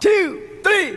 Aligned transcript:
two, 0.00 0.38
three. 0.62 0.96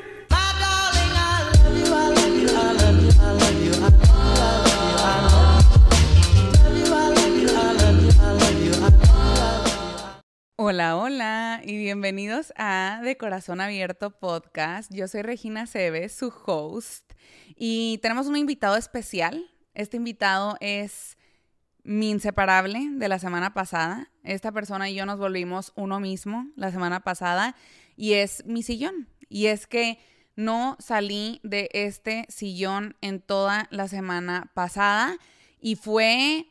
Hola, 10.58 10.96
hola 10.98 11.62
y 11.64 11.78
bienvenidos 11.78 12.54
a 12.56 13.02
De 13.04 13.18
Corazón 13.18 13.60
Abierto 13.60 14.12
Podcast. 14.12 14.94
Yo 14.94 15.08
soy 15.08 15.24
Regina 15.24 15.66
Cebes, 15.66 16.14
su 16.14 16.32
host, 16.46 17.14
y 17.56 17.98
tenemos 18.04 18.28
un 18.28 18.38
invitado 18.38 18.78
especial. 18.78 19.50
Este 19.74 19.98
invitado 19.98 20.58
es 20.60 21.18
mi 21.84 22.10
inseparable 22.10 22.88
de 22.92 23.08
la 23.08 23.20
semana 23.20 23.54
pasada. 23.54 24.10
Esta 24.24 24.52
persona 24.52 24.90
y 24.90 24.96
yo 24.96 25.06
nos 25.06 25.20
volvimos 25.20 25.74
uno 25.76 26.00
mismo 26.00 26.48
la 26.56 26.72
semana 26.72 27.02
pasada 27.02 27.56
y 27.96 28.14
es 28.14 28.44
mi 28.46 28.64
sillón. 28.64 29.08
Y 29.30 29.48
es 29.48 29.68
que 29.68 30.00
no 30.36 30.78
salí 30.80 31.40
de 31.44 31.70
este 31.74 32.26
sillón 32.30 32.96
en 33.02 33.22
toda 33.22 33.68
la 33.72 33.88
semana 33.88 34.52
pasada 34.54 35.18
y 35.60 35.76
fue 35.76 36.48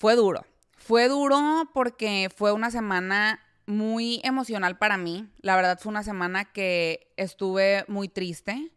fue 0.00 0.16
duro. 0.16 0.46
Fue 0.76 1.08
duro 1.08 1.70
porque 1.74 2.30
fue 2.34 2.52
una 2.52 2.70
semana 2.70 3.38
muy 3.66 4.20
emocional 4.24 4.78
para 4.78 4.96
mí. 4.96 5.28
La 5.42 5.54
verdad 5.56 5.78
fue 5.78 5.90
una 5.90 6.02
semana 6.02 6.46
que 6.46 7.12
estuve 7.18 7.84
muy 7.86 8.08
triste. 8.08 8.72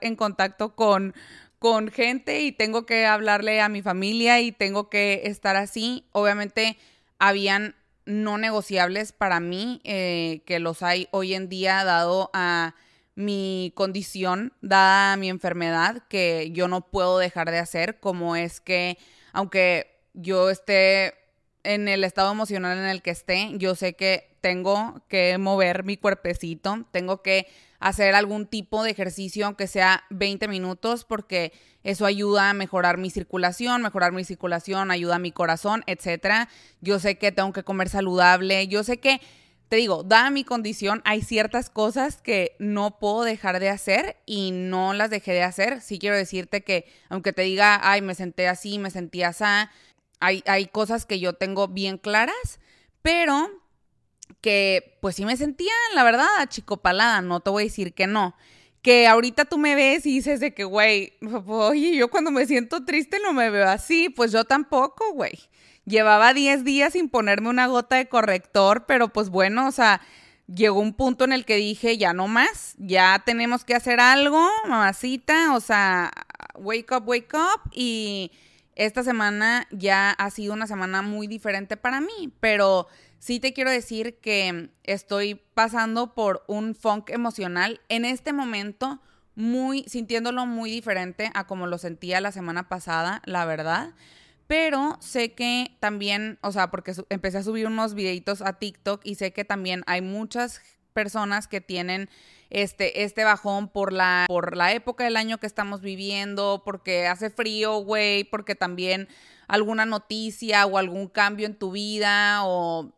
En 0.00 0.16
contacto 0.16 0.74
con, 0.74 1.14
con 1.64 1.90
gente 1.90 2.42
y 2.42 2.52
tengo 2.52 2.84
que 2.84 3.06
hablarle 3.06 3.62
a 3.62 3.70
mi 3.70 3.80
familia 3.80 4.38
y 4.38 4.52
tengo 4.52 4.90
que 4.90 5.22
estar 5.24 5.56
así. 5.56 6.04
Obviamente 6.12 6.76
habían 7.18 7.74
no 8.04 8.36
negociables 8.36 9.12
para 9.12 9.40
mí, 9.40 9.80
eh, 9.82 10.42
que 10.44 10.58
los 10.58 10.82
hay 10.82 11.08
hoy 11.10 11.32
en 11.32 11.48
día 11.48 11.82
dado 11.84 12.28
a 12.34 12.74
mi 13.14 13.72
condición, 13.74 14.52
dada 14.60 15.16
mi 15.16 15.30
enfermedad, 15.30 16.02
que 16.10 16.50
yo 16.52 16.68
no 16.68 16.82
puedo 16.90 17.16
dejar 17.16 17.50
de 17.50 17.60
hacer, 17.60 17.98
como 17.98 18.36
es 18.36 18.60
que, 18.60 18.98
aunque 19.32 20.02
yo 20.12 20.50
esté 20.50 21.14
en 21.62 21.88
el 21.88 22.04
estado 22.04 22.30
emocional 22.30 22.76
en 22.76 22.84
el 22.84 23.00
que 23.00 23.12
esté, 23.12 23.52
yo 23.54 23.74
sé 23.74 23.94
que 23.94 24.36
tengo 24.42 25.00
que 25.08 25.38
mover 25.38 25.82
mi 25.84 25.96
cuerpecito, 25.96 26.84
tengo 26.90 27.22
que 27.22 27.46
hacer 27.84 28.14
algún 28.14 28.46
tipo 28.46 28.82
de 28.82 28.90
ejercicio, 28.90 29.44
aunque 29.44 29.66
sea 29.66 30.04
20 30.08 30.48
minutos, 30.48 31.04
porque 31.04 31.52
eso 31.82 32.06
ayuda 32.06 32.48
a 32.48 32.54
mejorar 32.54 32.96
mi 32.96 33.10
circulación, 33.10 33.82
mejorar 33.82 34.12
mi 34.12 34.24
circulación, 34.24 34.90
ayuda 34.90 35.16
a 35.16 35.18
mi 35.18 35.32
corazón, 35.32 35.84
etc. 35.86 36.48
Yo 36.80 36.98
sé 36.98 37.18
que 37.18 37.30
tengo 37.30 37.52
que 37.52 37.62
comer 37.62 37.90
saludable, 37.90 38.68
yo 38.68 38.84
sé 38.84 39.00
que 39.00 39.20
te 39.68 39.76
digo, 39.76 40.02
dada 40.02 40.30
mi 40.30 40.44
condición, 40.44 41.02
hay 41.04 41.20
ciertas 41.20 41.68
cosas 41.68 42.22
que 42.22 42.56
no 42.58 42.98
puedo 42.98 43.22
dejar 43.22 43.60
de 43.60 43.68
hacer 43.68 44.16
y 44.24 44.50
no 44.52 44.94
las 44.94 45.10
dejé 45.10 45.32
de 45.32 45.42
hacer. 45.42 45.82
Sí 45.82 45.98
quiero 45.98 46.16
decirte 46.16 46.62
que, 46.64 46.86
aunque 47.10 47.34
te 47.34 47.42
diga, 47.42 47.78
ay, 47.82 48.00
me 48.00 48.14
senté 48.14 48.48
así, 48.48 48.78
me 48.78 48.90
sentí 48.90 49.22
así, 49.24 49.44
hay, 50.20 50.42
hay 50.46 50.66
cosas 50.68 51.04
que 51.04 51.20
yo 51.20 51.34
tengo 51.34 51.68
bien 51.68 51.98
claras, 51.98 52.60
pero 53.02 53.50
que 54.44 54.98
pues 55.00 55.16
sí 55.16 55.24
me 55.24 55.38
sentía, 55.38 55.72
la 55.94 56.04
verdad, 56.04 56.28
achicopalada, 56.36 57.22
no 57.22 57.40
te 57.40 57.48
voy 57.48 57.62
a 57.62 57.64
decir 57.64 57.94
que 57.94 58.06
no. 58.06 58.36
Que 58.82 59.06
ahorita 59.06 59.46
tú 59.46 59.56
me 59.56 59.74
ves 59.74 60.04
y 60.04 60.16
dices 60.16 60.38
de 60.38 60.52
que, 60.52 60.64
güey, 60.64 61.14
oye, 61.46 61.96
yo 61.96 62.10
cuando 62.10 62.30
me 62.30 62.44
siento 62.44 62.84
triste 62.84 63.20
no 63.22 63.32
me 63.32 63.48
veo 63.48 63.66
así, 63.66 64.10
pues 64.10 64.32
yo 64.32 64.44
tampoco, 64.44 65.14
güey. 65.14 65.38
Llevaba 65.86 66.34
10 66.34 66.62
días 66.62 66.92
sin 66.92 67.08
ponerme 67.08 67.48
una 67.48 67.68
gota 67.68 67.96
de 67.96 68.06
corrector, 68.06 68.84
pero 68.84 69.08
pues 69.08 69.30
bueno, 69.30 69.66
o 69.66 69.72
sea, 69.72 70.02
llegó 70.46 70.78
un 70.78 70.92
punto 70.92 71.24
en 71.24 71.32
el 71.32 71.46
que 71.46 71.56
dije, 71.56 71.96
ya 71.96 72.12
no 72.12 72.28
más, 72.28 72.74
ya 72.76 73.22
tenemos 73.24 73.64
que 73.64 73.74
hacer 73.74 73.98
algo, 73.98 74.46
mamacita, 74.68 75.54
o 75.54 75.60
sea, 75.60 76.12
wake 76.56 76.92
up, 76.94 77.08
wake 77.08 77.32
up. 77.32 77.70
Y 77.72 78.30
esta 78.74 79.02
semana 79.02 79.66
ya 79.70 80.10
ha 80.10 80.28
sido 80.28 80.52
una 80.52 80.66
semana 80.66 81.00
muy 81.00 81.28
diferente 81.28 81.78
para 81.78 82.02
mí, 82.02 82.30
pero 82.40 82.88
sí 83.24 83.40
te 83.40 83.54
quiero 83.54 83.70
decir 83.70 84.18
que 84.20 84.68
estoy 84.82 85.40
pasando 85.54 86.14
por 86.14 86.44
un 86.46 86.74
funk 86.74 87.08
emocional 87.08 87.80
en 87.88 88.04
este 88.04 88.34
momento 88.34 89.00
muy 89.34 89.82
sintiéndolo 89.84 90.44
muy 90.44 90.70
diferente 90.70 91.30
a 91.32 91.46
como 91.46 91.66
lo 91.66 91.78
sentía 91.78 92.20
la 92.20 92.32
semana 92.32 92.68
pasada, 92.68 93.22
la 93.24 93.46
verdad. 93.46 93.94
Pero 94.46 94.98
sé 95.00 95.32
que 95.32 95.74
también, 95.80 96.38
o 96.42 96.52
sea, 96.52 96.70
porque 96.70 96.92
empecé 97.08 97.38
a 97.38 97.42
subir 97.42 97.66
unos 97.66 97.94
videitos 97.94 98.42
a 98.42 98.58
TikTok 98.58 99.00
y 99.04 99.14
sé 99.14 99.32
que 99.32 99.46
también 99.46 99.84
hay 99.86 100.02
muchas 100.02 100.60
personas 100.92 101.48
que 101.48 101.62
tienen 101.62 102.10
este, 102.54 103.02
este 103.02 103.24
bajón 103.24 103.68
por 103.68 103.92
la, 103.92 104.26
por 104.28 104.56
la 104.56 104.72
época 104.72 105.02
del 105.02 105.16
año 105.16 105.38
que 105.38 105.46
estamos 105.46 105.80
viviendo, 105.80 106.62
porque 106.64 107.08
hace 107.08 107.28
frío, 107.28 107.78
güey, 107.78 108.22
porque 108.22 108.54
también 108.54 109.08
alguna 109.48 109.84
noticia 109.86 110.64
o 110.64 110.78
algún 110.78 111.08
cambio 111.08 111.46
en 111.46 111.56
tu 111.56 111.72
vida 111.72 112.44
o 112.44 112.92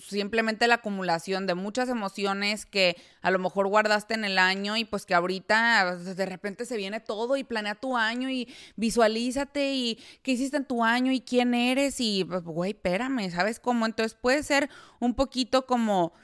simplemente 0.00 0.66
la 0.66 0.76
acumulación 0.76 1.46
de 1.46 1.54
muchas 1.54 1.90
emociones 1.90 2.64
que 2.64 2.96
a 3.20 3.30
lo 3.30 3.38
mejor 3.38 3.68
guardaste 3.68 4.14
en 4.14 4.24
el 4.24 4.38
año 4.38 4.76
y 4.78 4.86
pues 4.86 5.04
que 5.04 5.14
ahorita 5.14 5.96
de 5.96 6.26
repente 6.26 6.64
se 6.64 6.76
viene 6.78 6.98
todo 6.98 7.36
y 7.36 7.44
planea 7.44 7.74
tu 7.74 7.98
año 7.98 8.30
y 8.30 8.48
visualízate 8.76 9.74
y 9.74 9.98
qué 10.22 10.32
hiciste 10.32 10.56
en 10.56 10.64
tu 10.64 10.82
año 10.82 11.12
y 11.12 11.20
quién 11.20 11.52
eres 11.54 12.00
y 12.00 12.24
pues, 12.24 12.42
güey, 12.42 12.72
espérame, 12.72 13.30
¿sabes 13.30 13.60
cómo? 13.60 13.84
Entonces 13.84 14.14
puede 14.14 14.42
ser 14.42 14.70
un 14.98 15.14
poquito 15.14 15.66
como 15.66 16.14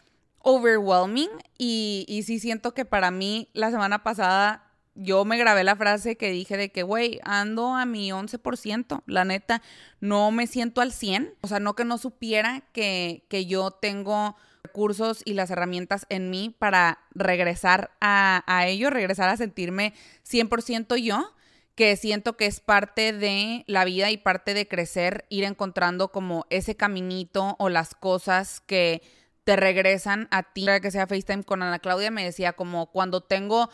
overwhelming 0.42 1.30
y, 1.58 2.04
y 2.08 2.22
sí 2.22 2.38
siento 2.38 2.74
que 2.74 2.84
para 2.84 3.10
mí 3.10 3.48
la 3.52 3.70
semana 3.70 4.02
pasada 4.02 4.70
yo 4.94 5.24
me 5.24 5.38
grabé 5.38 5.64
la 5.64 5.76
frase 5.76 6.16
que 6.16 6.30
dije 6.30 6.56
de 6.56 6.70
que, 6.70 6.82
güey, 6.82 7.20
ando 7.24 7.74
a 7.74 7.86
mi 7.86 8.10
11%, 8.10 9.02
la 9.06 9.24
neta, 9.24 9.62
no 10.00 10.30
me 10.30 10.46
siento 10.46 10.80
al 10.80 10.92
100, 10.92 11.34
o 11.40 11.48
sea, 11.48 11.60
no 11.60 11.74
que 11.74 11.84
no 11.84 11.96
supiera 11.96 12.62
que, 12.72 13.24
que 13.28 13.46
yo 13.46 13.70
tengo 13.70 14.36
recursos 14.62 15.22
y 15.24 15.34
las 15.34 15.50
herramientas 15.50 16.06
en 16.10 16.28
mí 16.28 16.54
para 16.58 16.98
regresar 17.14 17.92
a, 18.00 18.42
a 18.46 18.66
ello, 18.66 18.90
regresar 18.90 19.28
a 19.28 19.36
sentirme 19.36 19.94
100% 20.28 20.96
yo, 20.96 21.34
que 21.74 21.96
siento 21.96 22.36
que 22.36 22.46
es 22.46 22.60
parte 22.60 23.12
de 23.12 23.64
la 23.66 23.84
vida 23.84 24.10
y 24.10 24.18
parte 24.18 24.52
de 24.52 24.68
crecer, 24.68 25.24
ir 25.30 25.44
encontrando 25.44 26.12
como 26.12 26.46
ese 26.50 26.76
caminito 26.76 27.56
o 27.58 27.70
las 27.70 27.94
cosas 27.94 28.60
que 28.60 29.02
te 29.50 29.56
regresan 29.56 30.28
a 30.30 30.44
ti. 30.44 30.64
Que 30.80 30.92
sea 30.92 31.08
FaceTime 31.08 31.42
con 31.42 31.60
Ana 31.60 31.80
Claudia, 31.80 32.12
me 32.12 32.22
decía 32.22 32.52
como 32.52 32.86
cuando 32.92 33.20
tengo 33.20 33.68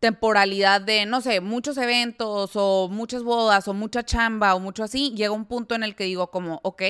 temporalidad 0.00 0.80
de, 0.80 1.06
no 1.06 1.20
sé, 1.20 1.40
muchos 1.40 1.76
eventos 1.76 2.50
o 2.54 2.88
muchas 2.88 3.22
bodas 3.22 3.68
o 3.68 3.74
mucha 3.74 4.02
chamba 4.02 4.56
o 4.56 4.58
mucho 4.58 4.82
así, 4.82 5.12
llega 5.14 5.30
un 5.30 5.44
punto 5.44 5.76
en 5.76 5.84
el 5.84 5.94
que 5.94 6.02
digo 6.02 6.32
como, 6.32 6.58
ok, 6.64 6.82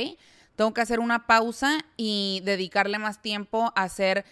tengo 0.57 0.73
que 0.73 0.81
hacer 0.81 1.01
una 1.01 1.27
pausa 1.27 1.81
y 1.99 2.41
dedicarle 2.45 2.99
más 2.99 3.21
tiempo 3.21 3.75
a 3.77 3.83
hacer 3.83 4.25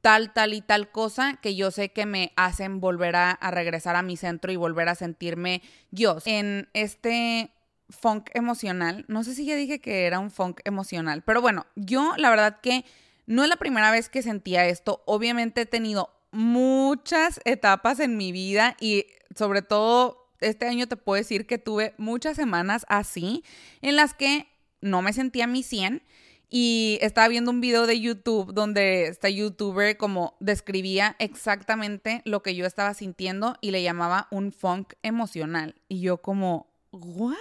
tal, 0.00 0.32
tal 0.32 0.54
y 0.54 0.60
tal 0.60 0.92
cosa 0.92 1.36
que 1.42 1.56
yo 1.56 1.72
sé 1.72 1.88
que 1.88 2.06
me 2.06 2.32
hacen 2.36 2.78
volver 2.78 3.16
a, 3.16 3.32
a 3.32 3.50
regresar 3.50 3.96
a 3.96 4.02
mi 4.02 4.16
centro 4.16 4.52
y 4.52 4.56
volver 4.56 4.88
a 4.88 4.94
sentirme 4.94 5.60
yo. 5.90 6.18
En 6.24 6.68
este 6.72 7.50
funk 7.88 8.30
emocional, 8.32 9.04
no 9.08 9.24
sé 9.24 9.34
si 9.34 9.44
ya 9.44 9.56
dije 9.56 9.80
que 9.80 10.06
era 10.06 10.20
un 10.20 10.30
funk 10.30 10.60
emocional, 10.64 11.22
pero 11.22 11.40
bueno, 11.40 11.66
yo 11.74 12.12
la 12.16 12.30
verdad 12.30 12.60
que 12.60 12.84
no 13.26 13.42
es 13.42 13.48
la 13.48 13.56
primera 13.56 13.90
vez 13.90 14.08
que 14.08 14.22
sentía 14.22 14.66
esto. 14.66 15.02
Obviamente 15.06 15.62
he 15.62 15.66
tenido 15.66 16.10
muchas 16.30 17.40
etapas 17.44 18.00
en 18.00 18.16
mi 18.16 18.32
vida 18.32 18.76
y 18.80 19.06
sobre 19.34 19.62
todo 19.62 20.32
este 20.40 20.66
año 20.66 20.86
te 20.86 20.96
puedo 20.96 21.16
decir 21.16 21.46
que 21.46 21.58
tuve 21.58 21.94
muchas 21.98 22.36
semanas 22.36 22.84
así 22.88 23.42
en 23.80 23.96
las 23.96 24.14
que 24.14 24.46
no 24.80 25.02
me 25.02 25.12
sentía 25.12 25.46
mi 25.46 25.62
100 25.62 26.02
y 26.48 26.98
estaba 27.00 27.28
viendo 27.28 27.50
un 27.50 27.60
video 27.60 27.86
de 27.86 28.00
YouTube 28.00 28.52
donde 28.52 29.06
esta 29.06 29.28
youtuber 29.28 29.96
como 29.96 30.36
describía 30.40 31.16
exactamente 31.18 32.22
lo 32.24 32.42
que 32.42 32.54
yo 32.54 32.66
estaba 32.66 32.94
sintiendo 32.94 33.56
y 33.60 33.70
le 33.70 33.82
llamaba 33.82 34.28
un 34.30 34.52
funk 34.52 34.92
emocional 35.02 35.74
y 35.88 36.00
yo 36.00 36.18
como 36.18 36.68
what 36.92 37.34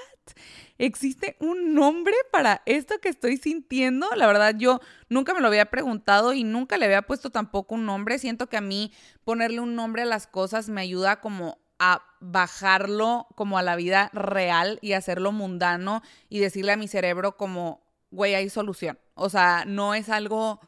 ¿Existe 0.77 1.37
un 1.39 1.73
nombre 1.73 2.15
para 2.31 2.61
esto 2.65 2.95
que 3.01 3.09
estoy 3.09 3.37
sintiendo? 3.37 4.09
La 4.15 4.27
verdad, 4.27 4.55
yo 4.57 4.81
nunca 5.09 5.33
me 5.33 5.41
lo 5.41 5.47
había 5.47 5.67
preguntado 5.67 6.33
y 6.33 6.43
nunca 6.43 6.77
le 6.77 6.85
había 6.85 7.03
puesto 7.03 7.29
tampoco 7.29 7.75
un 7.75 7.85
nombre. 7.85 8.19
Siento 8.19 8.47
que 8.47 8.57
a 8.57 8.61
mí 8.61 8.91
ponerle 9.23 9.61
un 9.61 9.75
nombre 9.75 10.01
a 10.01 10.05
las 10.05 10.27
cosas 10.27 10.69
me 10.69 10.81
ayuda 10.81 11.21
como 11.21 11.59
a 11.79 12.03
bajarlo 12.19 13.27
como 13.35 13.57
a 13.57 13.61
la 13.61 13.75
vida 13.75 14.09
real 14.13 14.79
y 14.81 14.93
hacerlo 14.93 15.31
mundano 15.31 16.01
y 16.29 16.39
decirle 16.39 16.71
a 16.71 16.77
mi 16.77 16.87
cerebro 16.87 17.37
como, 17.37 17.81
güey, 18.11 18.35
hay 18.35 18.49
solución. 18.49 18.99
O 19.13 19.29
sea, 19.29 19.63
no 19.65 19.93
es 19.93 20.09
algo 20.09 20.59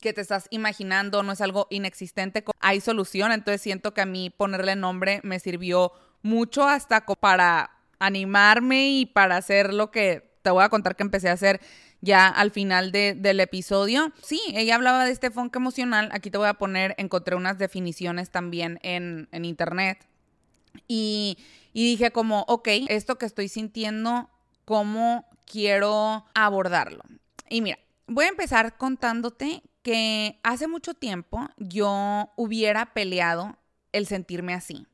que 0.00 0.12
te 0.12 0.20
estás 0.20 0.46
imaginando, 0.50 1.22
no 1.22 1.32
es 1.32 1.40
algo 1.40 1.66
inexistente, 1.70 2.44
hay 2.60 2.80
solución. 2.80 3.32
Entonces 3.32 3.60
siento 3.60 3.94
que 3.94 4.00
a 4.00 4.06
mí 4.06 4.30
ponerle 4.30 4.76
nombre 4.76 5.20
me 5.22 5.40
sirvió 5.40 5.92
mucho 6.22 6.66
hasta 6.66 7.04
para 7.04 7.77
animarme 7.98 8.90
y 8.90 9.06
para 9.06 9.36
hacer 9.36 9.72
lo 9.72 9.90
que 9.90 10.28
te 10.42 10.50
voy 10.50 10.64
a 10.64 10.68
contar 10.68 10.96
que 10.96 11.02
empecé 11.02 11.28
a 11.28 11.32
hacer 11.32 11.60
ya 12.00 12.28
al 12.28 12.50
final 12.50 12.92
del 12.92 13.40
episodio. 13.40 14.12
Sí, 14.22 14.40
ella 14.54 14.76
hablaba 14.76 15.04
de 15.04 15.10
este 15.10 15.30
funk 15.30 15.54
emocional. 15.56 16.08
Aquí 16.12 16.30
te 16.30 16.38
voy 16.38 16.48
a 16.48 16.54
poner, 16.54 16.94
encontré 16.98 17.36
unas 17.36 17.58
definiciones 17.58 18.30
también 18.30 18.78
en, 18.82 19.28
internet. 19.44 20.06
Y, 20.86 21.38
y 21.72 21.84
dije 21.84 22.12
como, 22.12 22.44
ok, 22.48 22.68
esto 22.88 23.18
que 23.18 23.26
estoy 23.26 23.48
sintiendo, 23.48 24.30
¿cómo 24.64 25.26
quiero 25.44 26.24
abordarlo? 26.34 27.02
Y 27.48 27.62
mira, 27.62 27.78
voy 28.06 28.26
a 28.26 28.28
empezar 28.28 28.76
contándote 28.76 29.62
que 29.82 30.38
hace 30.42 30.68
mucho 30.68 30.94
tiempo 30.94 31.48
yo 31.56 32.30
hubiera 32.36 32.92
peleado 32.92 33.56
el 33.92 34.06
sentirme 34.06 34.54
así. 34.54 34.86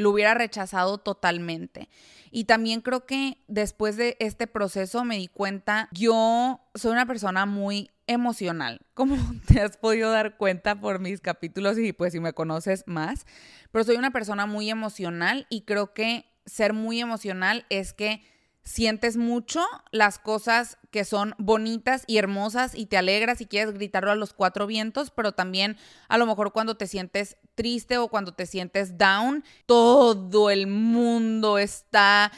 Lo 0.00 0.10
hubiera 0.10 0.34
rechazado 0.34 0.98
totalmente. 0.98 1.88
Y 2.30 2.44
también 2.44 2.80
creo 2.80 3.06
que 3.06 3.38
después 3.48 3.96
de 3.96 4.16
este 4.20 4.46
proceso 4.46 5.04
me 5.04 5.16
di 5.16 5.28
cuenta, 5.28 5.88
yo 5.92 6.60
soy 6.74 6.92
una 6.92 7.06
persona 7.06 7.46
muy 7.46 7.90
emocional, 8.06 8.80
como 8.94 9.16
te 9.46 9.60
has 9.60 9.76
podido 9.76 10.10
dar 10.10 10.36
cuenta 10.36 10.80
por 10.80 11.00
mis 11.00 11.20
capítulos 11.20 11.78
y 11.78 11.92
pues 11.92 12.12
si 12.12 12.20
me 12.20 12.32
conoces 12.32 12.84
más, 12.86 13.26
pero 13.70 13.84
soy 13.84 13.96
una 13.96 14.10
persona 14.10 14.46
muy 14.46 14.70
emocional 14.70 15.46
y 15.48 15.62
creo 15.62 15.94
que 15.94 16.26
ser 16.46 16.72
muy 16.72 17.00
emocional 17.00 17.66
es 17.68 17.92
que 17.92 18.22
sientes 18.62 19.16
mucho 19.16 19.64
las 19.90 20.18
cosas 20.18 20.78
que 20.90 21.04
son 21.04 21.34
bonitas 21.38 22.04
y 22.06 22.18
hermosas 22.18 22.74
y 22.74 22.86
te 22.86 22.96
alegras 22.96 23.40
y 23.40 23.46
quieres 23.46 23.74
gritarlo 23.74 24.10
a 24.10 24.16
los 24.16 24.32
cuatro 24.32 24.66
vientos, 24.66 25.10
pero 25.10 25.32
también 25.32 25.76
a 26.08 26.18
lo 26.18 26.26
mejor 26.26 26.52
cuando 26.52 26.76
te 26.76 26.86
sientes 26.86 27.36
triste 27.54 27.98
o 27.98 28.08
cuando 28.08 28.32
te 28.32 28.46
sientes 28.46 28.98
down, 28.98 29.44
todo 29.66 30.50
el 30.50 30.66
mundo 30.66 31.58
está 31.58 32.32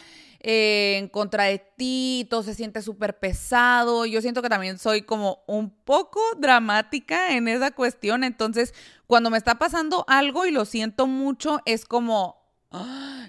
eh, 0.45 0.97
en 0.99 1.09
contra 1.09 1.45
de 1.45 1.59
ti, 1.59 2.27
todo 2.29 2.43
se 2.43 2.55
siente 2.55 2.83
súper 2.83 3.19
pesado. 3.19 4.07
Yo 4.07 4.21
siento 4.21 4.43
que 4.43 4.49
también 4.49 4.79
soy 4.79 5.03
como 5.03 5.45
un 5.47 5.71
poco 5.71 6.21
dramática 6.37 7.37
en 7.37 7.47
esa 7.47 7.71
cuestión, 7.71 8.25
entonces 8.25 8.75
cuando 9.07 9.31
me 9.31 9.39
está 9.39 9.57
pasando 9.59 10.05
algo 10.09 10.45
y 10.47 10.51
lo 10.51 10.65
siento 10.65 11.07
mucho, 11.07 11.61
es 11.65 11.85
como 11.85 12.42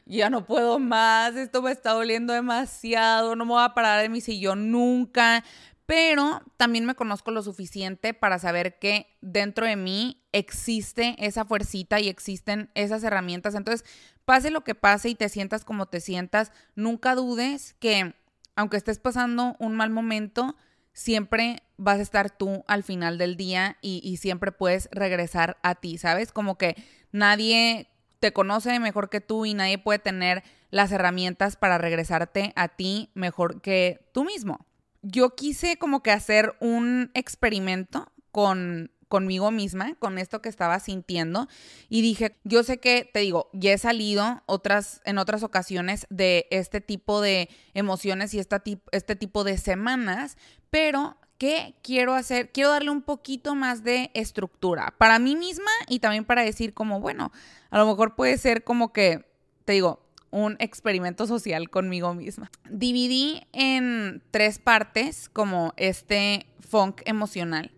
ya 0.05 0.29
no 0.29 0.45
puedo 0.45 0.79
más, 0.79 1.35
esto 1.35 1.61
me 1.61 1.71
está 1.71 1.91
doliendo 1.91 2.33
demasiado, 2.33 3.35
no 3.35 3.45
me 3.45 3.51
voy 3.51 3.63
a 3.63 3.73
parar 3.73 4.01
de 4.01 4.09
mi 4.09 4.21
sillón 4.21 4.71
nunca. 4.71 5.43
Pero 5.85 6.41
también 6.55 6.85
me 6.85 6.95
conozco 6.95 7.31
lo 7.31 7.43
suficiente 7.43 8.13
para 8.13 8.39
saber 8.39 8.79
que 8.79 9.17
dentro 9.19 9.65
de 9.65 9.75
mí 9.75 10.23
existe 10.31 11.15
esa 11.19 11.43
fuercita 11.43 11.99
y 11.99 12.07
existen 12.07 12.71
esas 12.73 13.03
herramientas. 13.03 13.53
Entonces, 13.53 13.85
pase 14.23 14.49
lo 14.49 14.63
que 14.63 14.75
pase 14.75 15.09
y 15.09 15.15
te 15.15 15.27
sientas 15.27 15.65
como 15.65 15.87
te 15.87 15.99
sientas, 15.99 16.53
nunca 16.75 17.15
dudes 17.15 17.75
que 17.79 18.15
aunque 18.55 18.77
estés 18.77 18.99
pasando 18.99 19.57
un 19.59 19.75
mal 19.75 19.89
momento, 19.89 20.55
siempre 20.93 21.63
vas 21.77 21.99
a 21.99 22.03
estar 22.03 22.29
tú 22.29 22.63
al 22.67 22.83
final 22.83 23.17
del 23.17 23.35
día 23.35 23.77
y 23.81 24.17
siempre 24.17 24.51
puedes 24.51 24.87
regresar 24.91 25.57
a 25.63 25.75
ti, 25.75 25.97
¿sabes? 25.97 26.31
Como 26.31 26.57
que 26.57 26.75
nadie 27.11 27.89
te 28.23 28.31
conoce 28.31 28.79
mejor 28.79 29.09
que 29.09 29.19
tú 29.19 29.45
y 29.45 29.53
nadie 29.53 29.77
puede 29.77 29.99
tener 29.99 30.43
las 30.71 30.93
herramientas 30.93 31.57
para 31.57 31.77
regresarte 31.77 32.53
a 32.55 32.69
ti 32.69 33.09
mejor 33.15 33.59
que 33.59 34.07
tú 34.13 34.23
mismo. 34.23 34.65
Yo 35.01 35.35
quise 35.35 35.75
como 35.75 36.01
que 36.01 36.11
hacer 36.11 36.55
un 36.61 37.11
experimento 37.15 38.13
con 38.31 38.91
conmigo 39.09 39.51
misma, 39.51 39.95
con 39.99 40.17
esto 40.17 40.41
que 40.41 40.47
estaba 40.47 40.79
sintiendo 40.79 41.49
y 41.89 42.01
dije, 42.01 42.37
yo 42.45 42.63
sé 42.63 42.79
que 42.79 43.09
te 43.13 43.19
digo, 43.19 43.49
ya 43.51 43.73
he 43.73 43.77
salido 43.77 44.41
otras 44.45 45.01
en 45.03 45.17
otras 45.17 45.43
ocasiones 45.43 46.07
de 46.09 46.47
este 46.49 46.79
tipo 46.79 47.19
de 47.19 47.49
emociones 47.73 48.33
y 48.33 48.39
esta, 48.39 48.63
este 48.93 49.17
tipo 49.17 49.43
de 49.43 49.57
semanas, 49.57 50.37
pero 50.69 51.17
¿qué 51.43 51.75
quiero 51.81 52.13
hacer? 52.13 52.53
Quiero 52.53 52.69
darle 52.69 52.89
un 52.89 53.01
poquito 53.01 53.53
más 53.53 53.83
de 53.83 54.11
estructura 54.13 54.93
para 54.97 55.19
mí 55.19 55.35
misma 55.35 55.71
y 55.89 55.99
también 55.99 56.23
para 56.23 56.41
decir 56.41 56.73
como, 56.73 57.01
bueno, 57.01 57.33
a 57.69 57.79
lo 57.79 57.85
mejor 57.85 58.15
puede 58.15 58.37
ser 58.37 58.63
como 58.63 58.93
que, 58.93 59.25
te 59.65 59.73
digo, 59.73 59.99
un 60.31 60.55
experimento 60.59 61.27
social 61.27 61.69
conmigo 61.69 62.13
misma. 62.13 62.49
Dividí 62.69 63.41
en 63.51 64.23
tres 64.31 64.57
partes 64.57 65.27
como 65.27 65.73
este 65.75 66.45
funk 66.61 67.01
emocional. 67.03 67.73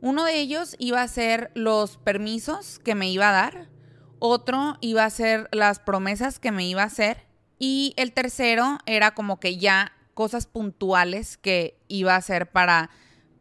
Uno 0.00 0.22
de 0.22 0.38
ellos 0.38 0.76
iba 0.78 1.02
a 1.02 1.08
ser 1.08 1.50
los 1.56 1.96
permisos 1.96 2.78
que 2.78 2.94
me 2.94 3.10
iba 3.10 3.30
a 3.30 3.32
dar, 3.32 3.68
otro 4.20 4.78
iba 4.80 5.04
a 5.04 5.10
ser 5.10 5.48
las 5.50 5.80
promesas 5.80 6.38
que 6.38 6.52
me 6.52 6.64
iba 6.64 6.82
a 6.82 6.86
hacer 6.86 7.26
y 7.58 7.92
el 7.96 8.12
tercero 8.12 8.78
era 8.86 9.14
como 9.16 9.40
que 9.40 9.56
ya 9.56 9.90
cosas 10.20 10.44
puntuales 10.44 11.38
que 11.38 11.80
iba 11.88 12.12
a 12.12 12.18
hacer 12.18 12.50
para, 12.50 12.90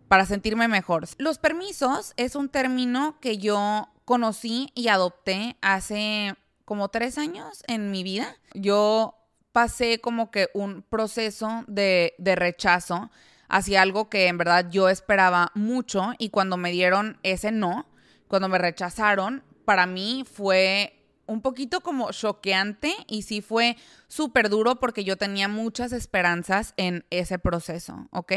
para 0.07 0.25
sentirme 0.25 0.69
mejor. 0.69 1.05
Los 1.17 1.37
permisos 1.37 2.13
es 2.15 2.37
un 2.37 2.47
término 2.47 3.19
que 3.19 3.37
yo 3.37 3.89
conocí 4.05 4.71
y 4.75 4.87
adopté 4.87 5.57
hace 5.61 6.37
como 6.63 6.87
tres 6.87 7.17
años 7.17 7.65
en 7.67 7.91
mi 7.91 8.03
vida. 8.03 8.33
Yo 8.53 9.17
pasé 9.51 9.99
como 9.99 10.31
que 10.31 10.47
un 10.53 10.81
proceso 10.83 11.65
de, 11.67 12.13
de 12.17 12.37
rechazo 12.37 13.11
hacia 13.49 13.81
algo 13.81 14.09
que 14.09 14.27
en 14.27 14.37
verdad 14.37 14.69
yo 14.69 14.87
esperaba 14.87 15.51
mucho 15.55 16.13
y 16.17 16.29
cuando 16.29 16.55
me 16.55 16.71
dieron 16.71 17.19
ese 17.23 17.51
no, 17.51 17.89
cuando 18.29 18.47
me 18.47 18.57
rechazaron, 18.57 19.43
para 19.65 19.85
mí 19.85 20.23
fue 20.31 20.98
un 21.29 21.41
poquito 21.41 21.81
como 21.81 22.11
choqueante 22.11 22.93
y 23.07 23.21
sí 23.21 23.41
fue 23.41 23.77
súper 24.07 24.49
duro 24.49 24.79
porque 24.79 25.03
yo 25.03 25.15
tenía 25.15 25.47
muchas 25.47 25.91
esperanzas 25.93 26.73
en 26.75 27.05
ese 27.11 27.37
proceso, 27.37 28.07
¿ok? 28.11 28.33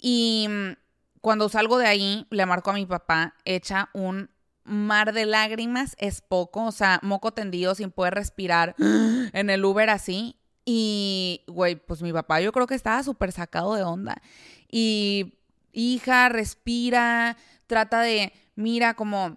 Y 0.00 0.46
mm, 0.48 0.72
cuando 1.20 1.48
salgo 1.48 1.78
de 1.78 1.86
ahí, 1.86 2.26
le 2.30 2.46
marco 2.46 2.70
a 2.70 2.74
mi 2.74 2.86
papá, 2.86 3.34
echa 3.44 3.90
un 3.92 4.30
mar 4.64 5.12
de 5.12 5.26
lágrimas, 5.26 5.94
es 5.98 6.22
poco, 6.22 6.64
o 6.64 6.72
sea, 6.72 6.98
moco 7.02 7.32
tendido 7.32 7.74
sin 7.74 7.90
poder 7.90 8.14
respirar 8.14 8.74
en 8.78 9.50
el 9.50 9.64
Uber 9.64 9.90
así. 9.90 10.36
Y, 10.64 11.42
güey, 11.46 11.76
pues 11.76 12.02
mi 12.02 12.12
papá 12.12 12.40
yo 12.40 12.50
creo 12.50 12.66
que 12.66 12.74
estaba 12.74 13.02
súper 13.02 13.30
sacado 13.30 13.74
de 13.74 13.84
onda. 13.84 14.20
Y, 14.68 15.34
hija, 15.72 16.28
respira, 16.28 17.36
trata 17.66 18.00
de, 18.00 18.32
mira, 18.56 18.94
como 18.94 19.36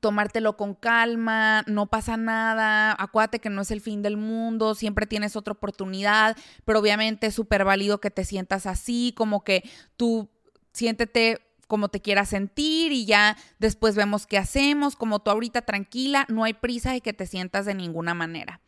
tomártelo 0.00 0.56
con 0.56 0.74
calma, 0.74 1.64
no 1.66 1.86
pasa 1.86 2.16
nada, 2.16 2.94
acuérdate 2.98 3.38
que 3.38 3.50
no 3.50 3.62
es 3.62 3.70
el 3.70 3.80
fin 3.80 4.02
del 4.02 4.16
mundo, 4.16 4.74
siempre 4.74 5.06
tienes 5.06 5.34
otra 5.34 5.52
oportunidad, 5.52 6.36
pero 6.64 6.78
obviamente 6.78 7.28
es 7.28 7.34
súper 7.34 7.64
válido 7.64 8.00
que 8.00 8.10
te 8.10 8.24
sientas 8.24 8.66
así, 8.66 9.14
como 9.16 9.44
que 9.44 9.68
tú 9.96 10.28
siéntete 10.72 11.40
como 11.66 11.88
te 11.90 12.00
quieras 12.00 12.30
sentir 12.30 12.92
y 12.92 13.04
ya 13.04 13.36
después 13.58 13.94
vemos 13.94 14.26
qué 14.26 14.38
hacemos, 14.38 14.96
como 14.96 15.18
tú 15.18 15.30
ahorita 15.30 15.62
tranquila, 15.62 16.24
no 16.28 16.44
hay 16.44 16.54
prisa 16.54 16.92
de 16.92 17.02
que 17.02 17.12
te 17.12 17.26
sientas 17.26 17.66
de 17.66 17.74
ninguna 17.74 18.14
manera. 18.14 18.60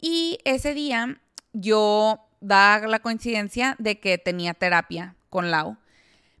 Y 0.00 0.38
ese 0.44 0.74
día 0.74 1.20
yo 1.52 2.20
da 2.40 2.80
la 2.86 2.98
coincidencia 2.98 3.76
de 3.78 4.00
que 4.00 4.18
tenía 4.18 4.54
terapia 4.54 5.14
con 5.30 5.50
Lau 5.50 5.78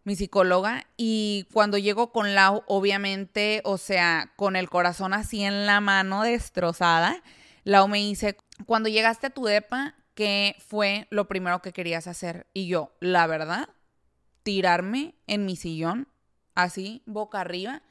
mi 0.06 0.14
psicóloga, 0.14 0.86
y 0.96 1.48
cuando 1.52 1.78
llego 1.78 2.12
con 2.12 2.36
Lau, 2.36 2.62
obviamente, 2.68 3.60
o 3.64 3.76
sea, 3.76 4.32
con 4.36 4.54
el 4.54 4.70
corazón 4.70 5.12
así 5.12 5.42
en 5.42 5.66
la 5.66 5.80
mano 5.80 6.22
destrozada, 6.22 7.24
Lau 7.64 7.88
me 7.88 7.98
dice, 7.98 8.36
cuando 8.66 8.88
llegaste 8.88 9.26
a 9.26 9.30
tu 9.30 9.44
depa, 9.46 9.96
¿qué 10.14 10.54
fue 10.64 11.08
lo 11.10 11.26
primero 11.26 11.60
que 11.60 11.72
querías 11.72 12.06
hacer? 12.06 12.46
Y 12.54 12.68
yo, 12.68 12.96
la 13.00 13.26
verdad, 13.26 13.68
tirarme 14.44 15.16
en 15.26 15.44
mi 15.44 15.56
sillón, 15.56 16.06
así, 16.54 17.02
boca 17.04 17.40
arriba, 17.40 17.82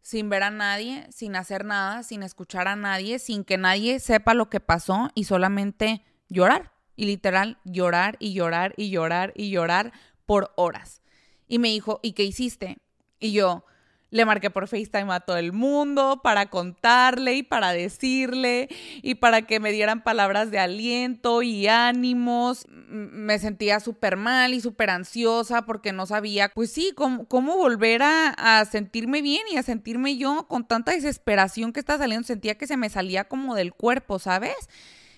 sin 0.00 0.28
ver 0.28 0.44
a 0.44 0.50
nadie, 0.50 1.08
sin 1.10 1.34
hacer 1.34 1.64
nada, 1.64 2.04
sin 2.04 2.22
escuchar 2.22 2.68
a 2.68 2.76
nadie, 2.76 3.18
sin 3.18 3.42
que 3.42 3.58
nadie 3.58 3.98
sepa 3.98 4.32
lo 4.32 4.48
que 4.48 4.60
pasó 4.60 5.10
y 5.16 5.24
solamente 5.24 6.04
llorar. 6.28 6.70
Y 6.94 7.06
literal, 7.06 7.58
llorar 7.64 8.16
y 8.20 8.32
llorar 8.32 8.74
y 8.76 8.90
llorar 8.90 9.32
y 9.34 9.50
llorar 9.50 9.92
por 10.24 10.52
horas. 10.56 11.02
Y 11.48 11.58
me 11.58 11.68
dijo, 11.68 12.00
¿y 12.02 12.12
qué 12.12 12.24
hiciste? 12.24 12.78
Y 13.18 13.32
yo 13.32 13.64
le 14.10 14.24
marqué 14.24 14.50
por 14.50 14.68
FaceTime 14.68 15.12
a 15.12 15.20
todo 15.20 15.36
el 15.36 15.52
mundo 15.52 16.20
para 16.22 16.48
contarle 16.48 17.34
y 17.34 17.42
para 17.42 17.72
decirle 17.72 18.68
y 19.02 19.16
para 19.16 19.42
que 19.42 19.60
me 19.60 19.70
dieran 19.70 20.02
palabras 20.02 20.50
de 20.50 20.58
aliento 20.58 21.42
y 21.42 21.66
ánimos. 21.66 22.66
Me 22.70 23.38
sentía 23.38 23.80
súper 23.80 24.16
mal 24.16 24.54
y 24.54 24.62
súper 24.62 24.88
ansiosa 24.90 25.66
porque 25.66 25.92
no 25.92 26.06
sabía, 26.06 26.48
pues 26.48 26.72
sí, 26.72 26.92
cómo, 26.94 27.26
cómo 27.26 27.56
volver 27.58 28.02
a, 28.02 28.30
a, 28.30 28.64
sentirme 28.64 29.20
bien 29.20 29.42
y 29.50 29.56
a 29.56 29.62
sentirme 29.62 30.16
yo 30.16 30.46
con 30.48 30.66
tanta 30.66 30.92
desesperación 30.92 31.72
que 31.72 31.80
está 31.80 31.98
saliendo. 31.98 32.26
Sentía 32.26 32.56
que 32.56 32.66
se 32.66 32.78
me 32.78 32.88
salía 32.88 33.24
como 33.24 33.54
del 33.54 33.74
cuerpo, 33.74 34.18
¿sabes? 34.18 34.56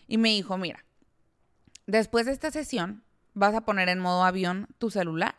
Y 0.09 0.19
me 0.19 0.31
dijo, 0.31 0.59
mira, 0.59 0.85
después 1.87 2.27
de 2.27 2.33
esta 2.33 2.51
sesión 2.51 3.05
vas 3.35 3.55
a 3.55 3.61
poner 3.61 3.89
en 3.89 4.01
modo 4.01 4.25
avión 4.25 4.67
tu 4.79 4.91
celular 4.91 5.37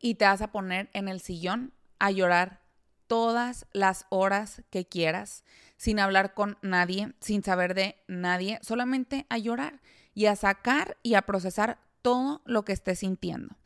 y 0.00 0.14
te 0.14 0.24
vas 0.24 0.42
a 0.42 0.52
poner 0.52 0.90
en 0.92 1.08
el 1.08 1.20
sillón 1.20 1.72
a 1.98 2.10
llorar 2.10 2.60
todas 3.06 3.66
las 3.72 4.06
horas 4.08 4.62
que 4.70 4.86
quieras, 4.86 5.44
sin 5.76 6.00
hablar 6.00 6.34
con 6.34 6.58
nadie, 6.62 7.12
sin 7.20 7.42
saber 7.42 7.74
de 7.74 7.96
nadie, 8.08 8.58
solamente 8.62 9.26
a 9.28 9.38
llorar 9.38 9.80
y 10.14 10.26
a 10.26 10.36
sacar 10.36 10.96
y 11.02 11.14
a 11.14 11.22
procesar 11.22 11.78
todo 12.02 12.42
lo 12.44 12.64
que 12.64 12.72
estés 12.72 13.00
sintiendo. 13.00 13.56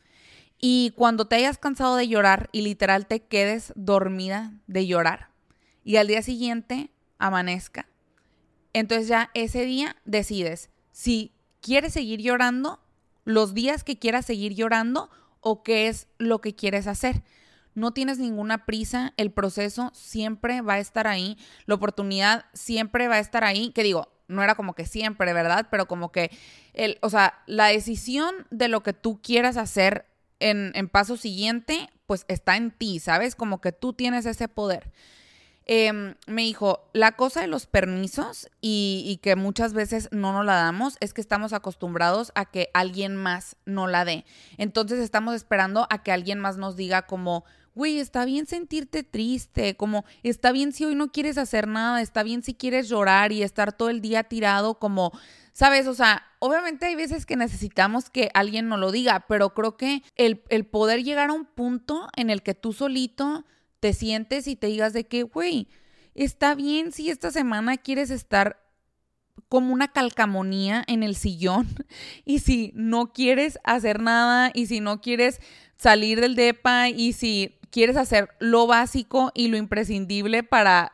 Y 0.58 0.92
cuando 0.96 1.26
te 1.26 1.36
hayas 1.36 1.58
cansado 1.58 1.96
de 1.96 2.08
llorar 2.08 2.50
y 2.52 2.62
literal 2.62 3.06
te 3.06 3.20
quedes 3.20 3.72
dormida 3.76 4.52
de 4.66 4.86
llorar 4.86 5.30
y 5.84 5.96
al 5.96 6.06
día 6.06 6.22
siguiente 6.22 6.90
amanezca, 7.18 7.88
entonces 8.72 9.08
ya 9.08 9.30
ese 9.34 9.64
día 9.64 9.96
decides 10.04 10.70
si 10.92 11.32
quieres 11.62 11.94
seguir 11.94 12.20
llorando, 12.20 12.80
los 13.24 13.54
días 13.54 13.84
que 13.84 13.98
quieras 13.98 14.26
seguir 14.26 14.54
llorando 14.54 15.10
o 15.40 15.62
qué 15.62 15.88
es 15.88 16.06
lo 16.18 16.40
que 16.40 16.54
quieres 16.54 16.86
hacer. 16.86 17.22
No 17.74 17.92
tienes 17.92 18.18
ninguna 18.18 18.66
prisa, 18.66 19.12
el 19.16 19.30
proceso 19.30 19.90
siempre 19.94 20.60
va 20.60 20.74
a 20.74 20.78
estar 20.80 21.06
ahí, 21.06 21.38
la 21.66 21.76
oportunidad 21.76 22.46
siempre 22.52 23.08
va 23.08 23.16
a 23.16 23.20
estar 23.20 23.44
ahí, 23.44 23.70
que 23.70 23.82
digo, 23.82 24.08
no 24.26 24.42
era 24.42 24.54
como 24.54 24.74
que 24.74 24.86
siempre, 24.86 25.32
¿verdad? 25.32 25.68
Pero 25.70 25.86
como 25.86 26.12
que, 26.12 26.30
el, 26.72 26.98
o 27.02 27.10
sea, 27.10 27.42
la 27.46 27.66
decisión 27.66 28.34
de 28.50 28.68
lo 28.68 28.82
que 28.82 28.92
tú 28.92 29.20
quieras 29.22 29.56
hacer 29.56 30.06
en, 30.40 30.72
en 30.74 30.88
paso 30.88 31.16
siguiente, 31.16 31.90
pues 32.06 32.24
está 32.28 32.56
en 32.56 32.70
ti, 32.70 32.98
¿sabes? 32.98 33.34
Como 33.34 33.60
que 33.60 33.72
tú 33.72 33.92
tienes 33.92 34.26
ese 34.26 34.48
poder. 34.48 34.90
Em, 35.72 36.16
me 36.26 36.42
dijo, 36.42 36.90
la 36.92 37.12
cosa 37.12 37.42
de 37.42 37.46
los 37.46 37.66
permisos 37.66 38.50
y, 38.60 39.20
que 39.22 39.36
muchas 39.36 39.72
veces 39.72 40.08
no 40.10 40.32
nos 40.32 40.44
la 40.44 40.56
damos 40.56 40.96
es 40.98 41.14
que 41.14 41.20
estamos 41.20 41.52
acostumbrados 41.52 42.32
a 42.34 42.44
que 42.44 42.70
alguien 42.74 43.14
más 43.14 43.54
no 43.66 43.86
la 43.86 44.04
dé. 44.04 44.24
Entonces 44.58 44.98
estamos 44.98 45.36
esperando 45.36 45.86
a 45.88 46.02
que 46.02 46.10
alguien 46.10 46.40
más 46.40 46.56
nos 46.56 46.74
diga 46.74 47.02
como, 47.02 47.44
güey, 47.76 48.00
está 48.00 48.24
bien 48.24 48.48
sentirte 48.48 49.04
triste, 49.04 49.76
como 49.76 50.04
está 50.24 50.50
bien 50.50 50.72
si 50.72 50.86
hoy 50.86 50.96
no 50.96 51.12
quieres 51.12 51.38
hacer 51.38 51.68
nada, 51.68 52.02
está 52.02 52.24
bien 52.24 52.42
si 52.42 52.52
quieres 52.52 52.88
llorar 52.88 53.30
y 53.30 53.44
estar 53.44 53.72
todo 53.72 53.90
el 53.90 54.00
día 54.00 54.24
tirado 54.24 54.80
como, 54.80 55.12
¿sabes? 55.52 55.86
O 55.86 55.94
sea, 55.94 56.24
obviamente 56.40 56.86
hay 56.86 56.96
veces 56.96 57.26
que 57.26 57.36
necesitamos 57.36 58.10
que 58.10 58.28
alguien 58.34 58.66
nos 58.66 58.80
lo 58.80 58.90
diga, 58.90 59.24
pero 59.28 59.54
creo 59.54 59.76
que 59.76 60.02
el, 60.16 60.42
el 60.48 60.66
poder 60.66 61.04
llegar 61.04 61.30
a 61.30 61.34
un 61.34 61.44
punto 61.44 62.08
en 62.16 62.28
el 62.28 62.42
que 62.42 62.54
tú 62.54 62.72
solito 62.72 63.44
te 63.80 63.92
sientes 63.92 64.46
y 64.46 64.56
te 64.56 64.68
digas 64.68 64.92
de 64.92 65.04
que, 65.04 65.22
güey, 65.24 65.68
está 66.14 66.54
bien 66.54 66.92
si 66.92 67.10
esta 67.10 67.30
semana 67.30 67.76
quieres 67.76 68.10
estar 68.10 68.62
como 69.48 69.72
una 69.72 69.88
calcamonía 69.88 70.84
en 70.86 71.02
el 71.02 71.16
sillón 71.16 71.66
y 72.24 72.38
si 72.38 72.72
no 72.74 73.12
quieres 73.12 73.58
hacer 73.64 74.00
nada 74.00 74.50
y 74.54 74.66
si 74.66 74.80
no 74.80 75.00
quieres 75.00 75.40
salir 75.76 76.20
del 76.20 76.36
DEPA 76.36 76.90
y 76.90 77.12
si 77.14 77.58
quieres 77.70 77.96
hacer 77.96 78.30
lo 78.38 78.66
básico 78.66 79.32
y 79.34 79.48
lo 79.48 79.56
imprescindible 79.56 80.42
para, 80.42 80.92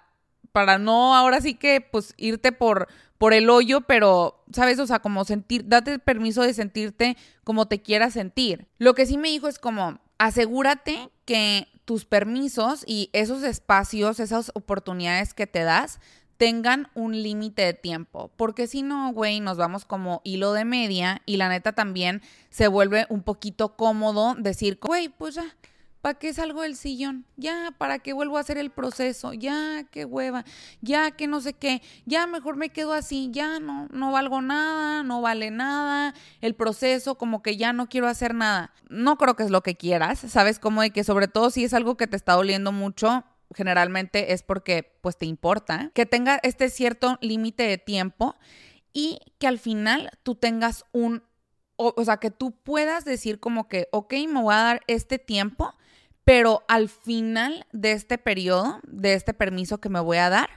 para 0.52 0.78
no 0.78 1.14
ahora 1.14 1.40
sí 1.40 1.55
que 1.55 1.81
pues 1.81 2.14
irte 2.16 2.52
por, 2.52 2.88
por 3.19 3.33
el 3.33 3.50
hoyo, 3.50 3.83
pero, 3.83 4.45
¿sabes? 4.52 4.78
O 4.78 4.87
sea, 4.87 5.00
como 5.00 5.25
sentir, 5.25 5.69
date 5.69 5.93
el 5.93 6.00
permiso 6.00 6.43
de 6.43 6.55
sentirte 6.55 7.16
como 7.45 7.66
te 7.66 7.83
quieras 7.83 8.12
sentir. 8.12 8.66
Lo 8.78 8.95
que 8.95 9.07
sí 9.07 9.19
me 9.19 9.28
dijo 9.28 9.49
es 9.49 9.59
como, 9.59 9.99
asegúrate 10.19 11.11
que 11.25 11.69
tus 11.87 12.05
permisos 12.05 12.85
y 12.87 13.09
esos 13.14 13.43
espacios, 13.45 14.21
esas 14.21 14.50
oportunidades 14.55 15.33
que 15.33 15.47
te 15.47 15.62
das, 15.62 16.00
tengan 16.37 16.88
un 16.95 17.23
límite 17.23 17.62
de 17.62 17.73
tiempo, 17.73 18.31
porque 18.37 18.66
si 18.66 18.83
no, 18.83 19.11
güey, 19.12 19.40
nos 19.40 19.57
vamos 19.57 19.87
como 19.87 20.21
hilo 20.23 20.52
de 20.52 20.66
media 20.66 21.23
y 21.25 21.38
la 21.38 21.49
neta 21.49 21.73
también 21.73 22.21
se 22.50 22.69
vuelve 22.69 23.07
un 23.09 23.23
poquito 23.23 23.76
cómodo 23.76 24.35
decir, 24.37 24.78
güey, 24.83 25.09
pues 25.09 25.37
ya, 25.37 25.57
¿Para 26.00 26.19
qué 26.19 26.33
salgo 26.33 26.62
del 26.62 26.76
sillón? 26.76 27.25
Ya, 27.37 27.75
¿para 27.79 27.99
qué 27.99 28.12
vuelvo 28.12 28.37
a 28.37 28.41
hacer 28.41 28.59
el 28.59 28.71
proceso? 28.71 29.33
Ya, 29.33 29.85
qué 29.91 30.05
hueva. 30.05 30.45
Ya, 30.81 31.11
que 31.11 31.26
no 31.26 31.41
sé 31.41 31.53
qué. 31.53 31.83
Ya, 32.05 32.26
mejor 32.26 32.57
me 32.57 32.71
quedo 32.71 32.93
así. 32.93 33.29
Ya, 33.33 33.59
no, 33.59 33.88
no 33.91 34.12
valgo 34.12 34.41
nada, 34.41 35.03
no 35.03 35.21
vale 35.21 35.50
nada. 35.50 36.15
El 36.41 36.55
proceso, 36.55 37.17
como 37.17 37.43
que 37.43 37.57
ya 37.57 37.73
no 37.73 37.88
quiero 37.88 38.07
hacer 38.07 38.35
nada. 38.35 38.73
No 38.88 39.19
creo 39.19 39.35
que 39.35 39.43
es 39.43 39.50
lo 39.50 39.62
que 39.62 39.75
quieras, 39.75 40.21
¿sabes? 40.29 40.61
Como 40.61 40.83
de 40.83 40.91
que 40.91 41.03
sobre 41.03 41.26
todo 41.26 41.50
si 41.50 41.65
es 41.65 41.75
algo 41.75 41.97
que 41.97 42.07
te 42.07 42.17
está 42.17 42.35
doliendo 42.35 42.71
mucho, 42.71 43.25
generalmente 43.55 44.33
es 44.33 44.43
porque 44.43 44.97
pues 45.00 45.17
te 45.17 45.26
importa. 45.26 45.91
Que 45.93 46.07
tenga 46.07 46.38
este 46.45 46.71
cierto 46.71 47.19
límite 47.21 47.65
de 47.65 47.79
tiempo 47.79 48.37
y 48.93 49.19
que 49.38 49.49
al 49.49 49.59
final 49.59 50.11
tú 50.23 50.37
tengas 50.37 50.85
un 50.93 51.25
o, 51.79 51.93
o, 51.95 52.05
sea, 52.05 52.17
que 52.17 52.31
tú 52.31 52.53
puedas 52.53 53.05
decir 53.05 53.38
como 53.38 53.69
que, 53.69 53.88
ok, 53.93 54.15
me 54.29 54.41
voy 54.41 54.55
a 54.55 54.62
dar 54.62 54.81
este 54.87 55.19
tiempo 55.19 55.75
pero 56.26 56.64
al 56.66 56.88
final 56.88 57.66
de 57.71 57.92
este 57.92 58.18
periodo, 58.18 58.80
de 58.83 59.14
este 59.14 59.33
permiso 59.33 59.78
que 59.78 59.88
me 59.88 60.00
voy 60.00 60.16
a 60.16 60.28
dar, 60.28 60.50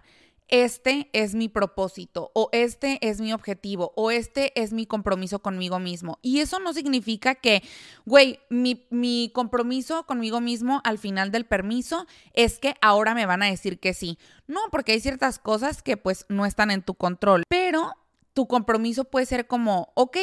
este 0.47 1.11
es 1.13 1.35
mi 1.35 1.47
propósito 1.47 2.31
o 2.33 2.49
este 2.53 2.97
es 3.07 3.21
mi 3.21 3.33
objetivo 3.33 3.93
o 3.95 4.09
este 4.09 4.51
es 4.59 4.73
mi 4.73 4.87
compromiso 4.87 5.43
conmigo 5.43 5.77
mismo. 5.77 6.17
Y 6.23 6.39
eso 6.39 6.57
no 6.57 6.73
significa 6.73 7.35
que, 7.35 7.61
güey, 8.07 8.39
mi, 8.49 8.87
mi, 8.89 9.29
compromiso 9.31 10.07
conmigo 10.07 10.41
mismo 10.41 10.81
al 10.83 10.97
final 10.97 11.31
del 11.31 11.45
permiso 11.45 12.07
es 12.33 12.57
que 12.57 12.73
ahora 12.81 13.13
me 13.13 13.27
van 13.27 13.43
a 13.43 13.51
decir 13.51 13.79
que 13.79 13.93
sí. 13.93 14.17
No, 14.47 14.61
porque 14.71 14.93
hay 14.93 15.01
ciertas 15.01 15.37
cosas 15.37 15.83
que 15.83 15.97
pues 15.97 16.25
no 16.29 16.47
están 16.47 16.71
en 16.71 16.81
tu 16.81 16.95
control. 16.95 17.43
Pero 17.47 17.93
tu 18.33 18.47
compromiso 18.47 19.03
puede 19.03 19.27
ser 19.27 19.45
como, 19.45 19.91
ok, 19.93 20.17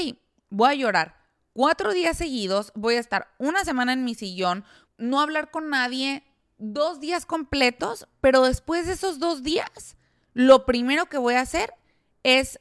voy 0.50 0.70
a 0.70 0.74
llorar. 0.74 1.26
Cuatro 1.56 1.94
días 1.94 2.18
seguidos 2.18 2.70
voy 2.74 2.96
a 2.96 3.00
estar 3.00 3.28
una 3.38 3.64
semana 3.64 3.94
en 3.94 4.04
mi 4.04 4.14
sillón 4.14 4.64
no 4.98 5.20
hablar 5.20 5.50
con 5.50 5.70
nadie 5.70 6.24
dos 6.58 7.00
días 7.00 7.26
completos, 7.26 8.08
pero 8.20 8.42
después 8.42 8.86
de 8.86 8.94
esos 8.94 9.18
dos 9.18 9.42
días, 9.42 9.96
lo 10.32 10.64
primero 10.64 11.06
que 11.06 11.18
voy 11.18 11.34
a 11.34 11.42
hacer 11.42 11.74
es 12.22 12.60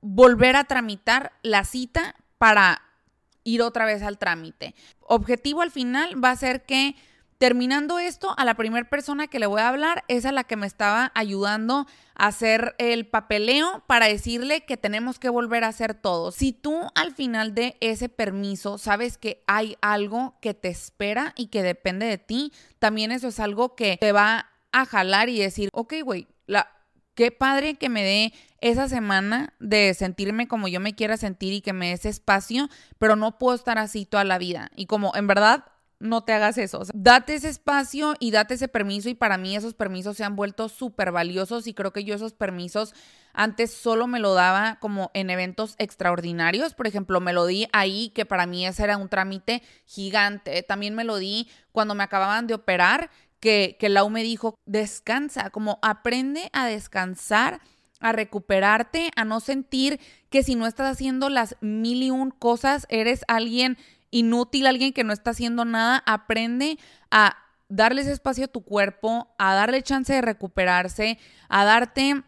volver 0.00 0.56
a 0.56 0.64
tramitar 0.64 1.32
la 1.42 1.64
cita 1.64 2.14
para 2.38 2.82
ir 3.42 3.62
otra 3.62 3.84
vez 3.84 4.02
al 4.02 4.18
trámite. 4.18 4.74
Objetivo 5.00 5.62
al 5.62 5.70
final 5.70 6.22
va 6.22 6.30
a 6.30 6.36
ser 6.36 6.64
que 6.64 6.96
Terminando 7.38 7.98
esto, 7.98 8.34
a 8.38 8.44
la 8.44 8.54
primera 8.54 8.88
persona 8.88 9.26
que 9.26 9.38
le 9.38 9.46
voy 9.46 9.60
a 9.60 9.68
hablar 9.68 10.04
es 10.08 10.24
a 10.24 10.32
la 10.32 10.44
que 10.44 10.56
me 10.56 10.66
estaba 10.66 11.10
ayudando 11.14 11.86
a 12.14 12.28
hacer 12.28 12.74
el 12.78 13.06
papeleo 13.06 13.82
para 13.86 14.06
decirle 14.06 14.64
que 14.64 14.76
tenemos 14.76 15.18
que 15.18 15.28
volver 15.28 15.64
a 15.64 15.68
hacer 15.68 15.94
todo. 15.94 16.30
Si 16.30 16.52
tú 16.52 16.80
al 16.94 17.12
final 17.12 17.54
de 17.54 17.76
ese 17.80 18.08
permiso 18.08 18.78
sabes 18.78 19.18
que 19.18 19.42
hay 19.46 19.76
algo 19.80 20.38
que 20.40 20.54
te 20.54 20.68
espera 20.68 21.32
y 21.36 21.48
que 21.48 21.62
depende 21.62 22.06
de 22.06 22.18
ti, 22.18 22.52
también 22.78 23.10
eso 23.10 23.28
es 23.28 23.40
algo 23.40 23.74
que 23.74 23.96
te 24.00 24.12
va 24.12 24.50
a 24.72 24.86
jalar 24.86 25.28
y 25.28 25.38
decir, 25.40 25.70
ok, 25.72 25.94
güey, 26.04 26.28
la, 26.46 26.68
qué 27.14 27.30
padre 27.30 27.74
que 27.74 27.88
me 27.88 28.02
dé 28.04 28.32
esa 28.60 28.88
semana 28.88 29.54
de 29.58 29.92
sentirme 29.94 30.48
como 30.48 30.68
yo 30.68 30.80
me 30.80 30.94
quiera 30.94 31.16
sentir 31.16 31.52
y 31.52 31.60
que 31.60 31.72
me 31.72 31.88
dé 31.88 31.92
ese 31.92 32.08
espacio, 32.08 32.68
pero 32.98 33.16
no 33.16 33.38
puedo 33.38 33.54
estar 33.56 33.78
así 33.78 34.06
toda 34.06 34.24
la 34.24 34.38
vida. 34.38 34.70
Y 34.76 34.86
como 34.86 35.12
en 35.14 35.26
verdad 35.26 35.64
no 36.00 36.24
te 36.24 36.32
hagas 36.32 36.58
eso. 36.58 36.82
date 36.92 37.34
ese 37.34 37.48
espacio 37.48 38.14
y 38.18 38.30
date 38.30 38.54
ese 38.54 38.68
permiso 38.68 39.08
y 39.08 39.14
para 39.14 39.38
mí 39.38 39.56
esos 39.56 39.74
permisos 39.74 40.16
se 40.16 40.24
han 40.24 40.36
vuelto 40.36 40.68
súper 40.68 41.12
valiosos 41.12 41.66
y 41.66 41.74
creo 41.74 41.92
que 41.92 42.04
yo 42.04 42.14
esos 42.14 42.34
permisos 42.34 42.94
antes 43.32 43.72
solo 43.72 44.06
me 44.06 44.20
lo 44.20 44.34
daba 44.34 44.78
como 44.80 45.10
en 45.14 45.30
eventos 45.30 45.74
extraordinarios. 45.78 46.74
Por 46.74 46.86
ejemplo, 46.86 47.20
me 47.20 47.32
lo 47.32 47.46
di 47.46 47.66
ahí, 47.72 48.10
que 48.10 48.24
para 48.24 48.46
mí 48.46 48.66
ese 48.66 48.84
era 48.84 48.96
un 48.96 49.08
trámite 49.08 49.62
gigante. 49.86 50.62
También 50.62 50.94
me 50.94 51.04
lo 51.04 51.16
di 51.16 51.48
cuando 51.72 51.94
me 51.94 52.04
acababan 52.04 52.46
de 52.46 52.54
operar, 52.54 53.10
que, 53.40 53.76
que 53.78 53.88
Lau 53.88 54.08
me 54.08 54.22
dijo, 54.22 54.54
descansa, 54.64 55.50
como 55.50 55.78
aprende 55.82 56.48
a 56.52 56.66
descansar 56.66 57.60
a 58.04 58.12
recuperarte, 58.12 59.10
a 59.16 59.24
no 59.24 59.40
sentir 59.40 59.98
que 60.28 60.42
si 60.42 60.56
no 60.56 60.66
estás 60.66 60.92
haciendo 60.92 61.30
las 61.30 61.56
mil 61.62 62.02
y 62.02 62.10
un 62.10 62.30
cosas, 62.30 62.86
eres 62.90 63.24
alguien 63.28 63.78
inútil, 64.14 64.66
alguien 64.66 64.92
que 64.92 65.02
no 65.02 65.12
está 65.12 65.32
haciendo 65.32 65.64
nada, 65.64 66.02
aprende 66.06 66.78
a 67.10 67.36
darles 67.68 68.06
espacio 68.06 68.44
a 68.44 68.48
tu 68.48 68.62
cuerpo, 68.62 69.34
a 69.38 69.54
darle 69.54 69.82
chance 69.82 70.12
de 70.12 70.22
recuperarse, 70.22 71.18
a 71.48 71.64
darte 71.64 72.22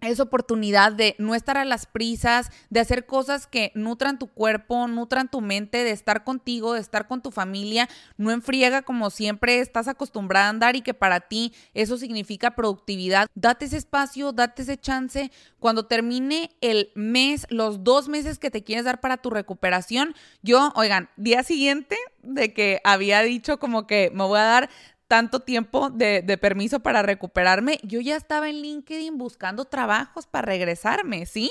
esa 0.00 0.22
oportunidad 0.22 0.92
de 0.92 1.14
no 1.18 1.34
estar 1.34 1.56
a 1.56 1.64
las 1.64 1.86
prisas, 1.86 2.50
de 2.70 2.80
hacer 2.80 3.06
cosas 3.06 3.46
que 3.46 3.72
nutran 3.74 4.18
tu 4.18 4.28
cuerpo, 4.28 4.86
nutran 4.86 5.28
tu 5.28 5.40
mente, 5.40 5.84
de 5.84 5.90
estar 5.90 6.24
contigo, 6.24 6.74
de 6.74 6.80
estar 6.80 7.08
con 7.08 7.22
tu 7.22 7.30
familia, 7.30 7.88
no 8.16 8.30
enfriega 8.30 8.82
como 8.82 9.10
siempre 9.10 9.60
estás 9.60 9.88
acostumbrada 9.88 10.46
a 10.46 10.50
andar 10.50 10.76
y 10.76 10.82
que 10.82 10.94
para 10.94 11.20
ti 11.20 11.52
eso 11.74 11.96
significa 11.98 12.52
productividad. 12.52 13.28
Date 13.34 13.64
ese 13.64 13.76
espacio, 13.76 14.32
date 14.32 14.62
ese 14.62 14.78
chance. 14.78 15.30
Cuando 15.58 15.86
termine 15.86 16.50
el 16.60 16.90
mes, 16.94 17.46
los 17.50 17.82
dos 17.82 18.08
meses 18.08 18.38
que 18.38 18.50
te 18.50 18.62
quieres 18.62 18.84
dar 18.84 19.00
para 19.00 19.16
tu 19.16 19.30
recuperación, 19.30 20.14
yo, 20.42 20.72
oigan, 20.76 21.08
día 21.16 21.42
siguiente 21.42 21.96
de 22.22 22.52
que 22.52 22.80
había 22.84 23.22
dicho 23.22 23.58
como 23.58 23.86
que 23.86 24.10
me 24.14 24.24
voy 24.24 24.38
a 24.38 24.44
dar 24.44 24.70
tanto 25.08 25.40
tiempo 25.40 25.90
de, 25.90 26.38
permiso 26.40 26.80
para 26.80 27.02
recuperarme, 27.02 27.80
yo 27.82 28.00
ya 28.00 28.14
estaba 28.14 28.48
en 28.48 28.60
LinkedIn 28.60 29.16
buscando 29.16 29.64
trabajos 29.64 30.26
para 30.26 30.46
regresarme, 30.46 31.26
¿sí? 31.26 31.50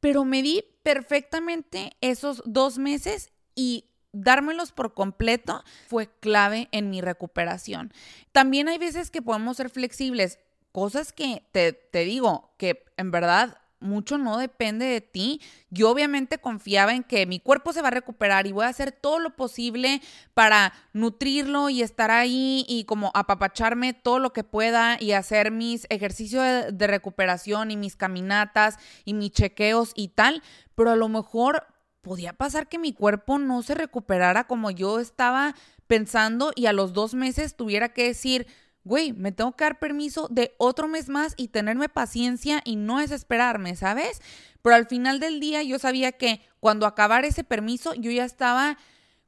Pero 0.00 0.24
me 0.24 0.42
di 0.42 0.64
perfectamente 0.82 1.92
esos 2.00 2.42
dos 2.46 2.78
meses 2.78 3.30
y 3.54 3.90
dármelos 4.12 4.72
por 4.72 4.94
completo 4.94 5.62
fue 5.86 6.08
clave 6.20 6.68
en 6.72 6.88
mi 6.88 7.02
recuperación. 7.02 7.92
También 8.32 8.68
hay 8.68 8.78
veces 8.78 9.10
que 9.10 9.22
podemos 9.22 9.58
ser 9.58 9.68
flexibles, 9.68 10.38
cosas 10.72 11.12
que 11.12 11.46
te, 11.52 11.72
te 11.72 12.04
digo 12.04 12.54
que 12.56 12.84
en 12.96 13.10
verdad 13.10 13.58
mucho 13.84 14.18
no 14.18 14.38
depende 14.38 14.86
de 14.86 15.00
ti. 15.00 15.40
Yo 15.70 15.90
obviamente 15.90 16.38
confiaba 16.38 16.94
en 16.94 17.04
que 17.04 17.26
mi 17.26 17.38
cuerpo 17.38 17.72
se 17.72 17.82
va 17.82 17.88
a 17.88 17.92
recuperar 17.92 18.46
y 18.46 18.52
voy 18.52 18.64
a 18.64 18.68
hacer 18.68 18.90
todo 18.92 19.18
lo 19.18 19.36
posible 19.36 20.00
para 20.34 20.72
nutrirlo 20.92 21.68
y 21.68 21.82
estar 21.82 22.10
ahí 22.10 22.64
y 22.68 22.84
como 22.84 23.12
apapacharme 23.14 23.92
todo 23.92 24.18
lo 24.18 24.32
que 24.32 24.44
pueda 24.44 24.96
y 25.00 25.12
hacer 25.12 25.50
mis 25.50 25.86
ejercicios 25.90 26.44
de, 26.72 26.86
recuperación 26.86 27.70
y 27.70 27.76
mis 27.76 27.96
caminatas 27.96 28.78
y 29.04 29.14
mis 29.14 29.30
chequeos 29.30 29.92
y 29.94 30.08
tal. 30.08 30.42
Pero 30.74 30.90
a 30.90 30.96
lo 30.96 31.08
mejor 31.08 31.66
podía 32.00 32.32
pasar 32.32 32.68
que 32.68 32.78
mi 32.78 32.92
cuerpo 32.92 33.38
no 33.38 33.62
se 33.62 33.74
recuperara 33.74 34.46
como 34.46 34.70
yo 34.70 35.00
estaba 35.00 35.54
pensando 35.86 36.52
y 36.54 36.66
a 36.66 36.72
los 36.72 36.92
dos 36.92 37.14
meses 37.14 37.56
tuviera 37.56 37.90
que 37.90 38.04
decir, 38.04 38.46
güey, 38.84 39.12
me 39.12 39.32
tengo 39.32 39.56
que 39.56 39.64
dar 39.64 39.78
permiso 39.78 40.28
de 40.30 40.54
otro 40.58 40.88
mes 40.88 41.08
más 41.08 41.34
y 41.36 41.48
tenerme 41.48 41.88
paciencia 41.88 42.60
y 42.64 42.76
no 42.76 42.98
desesperarme, 42.98 43.76
¿sabes? 43.76 44.20
Pero 44.62 44.76
al 44.76 44.86
final 44.86 45.20
del 45.20 45.40
día 45.40 45.62
yo 45.62 45.78
sabía 45.78 46.12
que 46.12 46.40
cuando 46.60 46.86
acabara 46.86 47.26
ese 47.26 47.44
permiso 47.44 47.94
yo 47.94 48.10
ya 48.10 48.24
estaba 48.24 48.78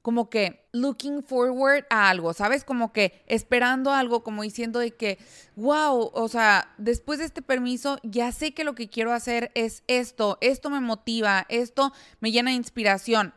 como 0.07 0.31
que 0.31 0.69
looking 0.71 1.25
forward 1.25 1.85
a 1.91 2.09
algo, 2.09 2.33
¿sabes? 2.33 2.63
Como 2.63 2.93
que 2.93 3.25
esperando 3.27 3.93
algo, 3.93 4.23
como 4.23 4.45
diciendo 4.45 4.79
de 4.79 4.95
que, 4.95 5.19
wow, 5.57 6.13
o 6.15 6.29
sea, 6.29 6.73
después 6.79 7.19
de 7.19 7.25
este 7.25 7.43
permiso 7.43 7.99
ya 8.05 8.31
sé 8.31 8.55
que 8.55 8.63
lo 8.63 8.77
que 8.77 8.89
quiero 8.89 9.13
hacer 9.13 9.51
es 9.57 9.83
esto, 9.89 10.39
esto 10.41 10.71
me 10.71 10.79
motiva, 10.79 11.45
esto 11.49 11.93
me 12.21 12.31
llena 12.31 12.51
de 12.51 12.57
inspiración, 12.57 13.35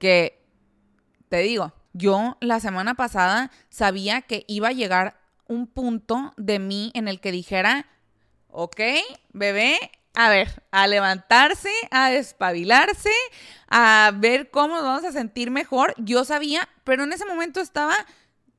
que 0.00 0.42
te 1.28 1.38
digo, 1.42 1.74
yo 1.92 2.36
la 2.40 2.58
semana 2.58 2.94
pasada 2.94 3.52
sabía 3.68 4.22
que 4.22 4.44
iba 4.48 4.66
a 4.66 4.72
llegar 4.72 5.19
un 5.50 5.66
punto 5.66 6.32
de 6.36 6.60
mí 6.60 6.92
en 6.94 7.08
el 7.08 7.20
que 7.20 7.32
dijera, 7.32 7.86
ok, 8.48 8.80
bebé, 9.32 9.78
a 10.14 10.28
ver, 10.28 10.62
a 10.70 10.86
levantarse, 10.86 11.72
a 11.90 12.08
despabilarse, 12.10 13.10
a 13.68 14.12
ver 14.14 14.50
cómo 14.50 14.76
nos 14.76 14.84
vamos 14.84 15.04
a 15.04 15.12
sentir 15.12 15.50
mejor. 15.50 15.92
Yo 15.98 16.24
sabía, 16.24 16.68
pero 16.84 17.02
en 17.02 17.12
ese 17.12 17.26
momento 17.26 17.60
estaba, 17.60 17.96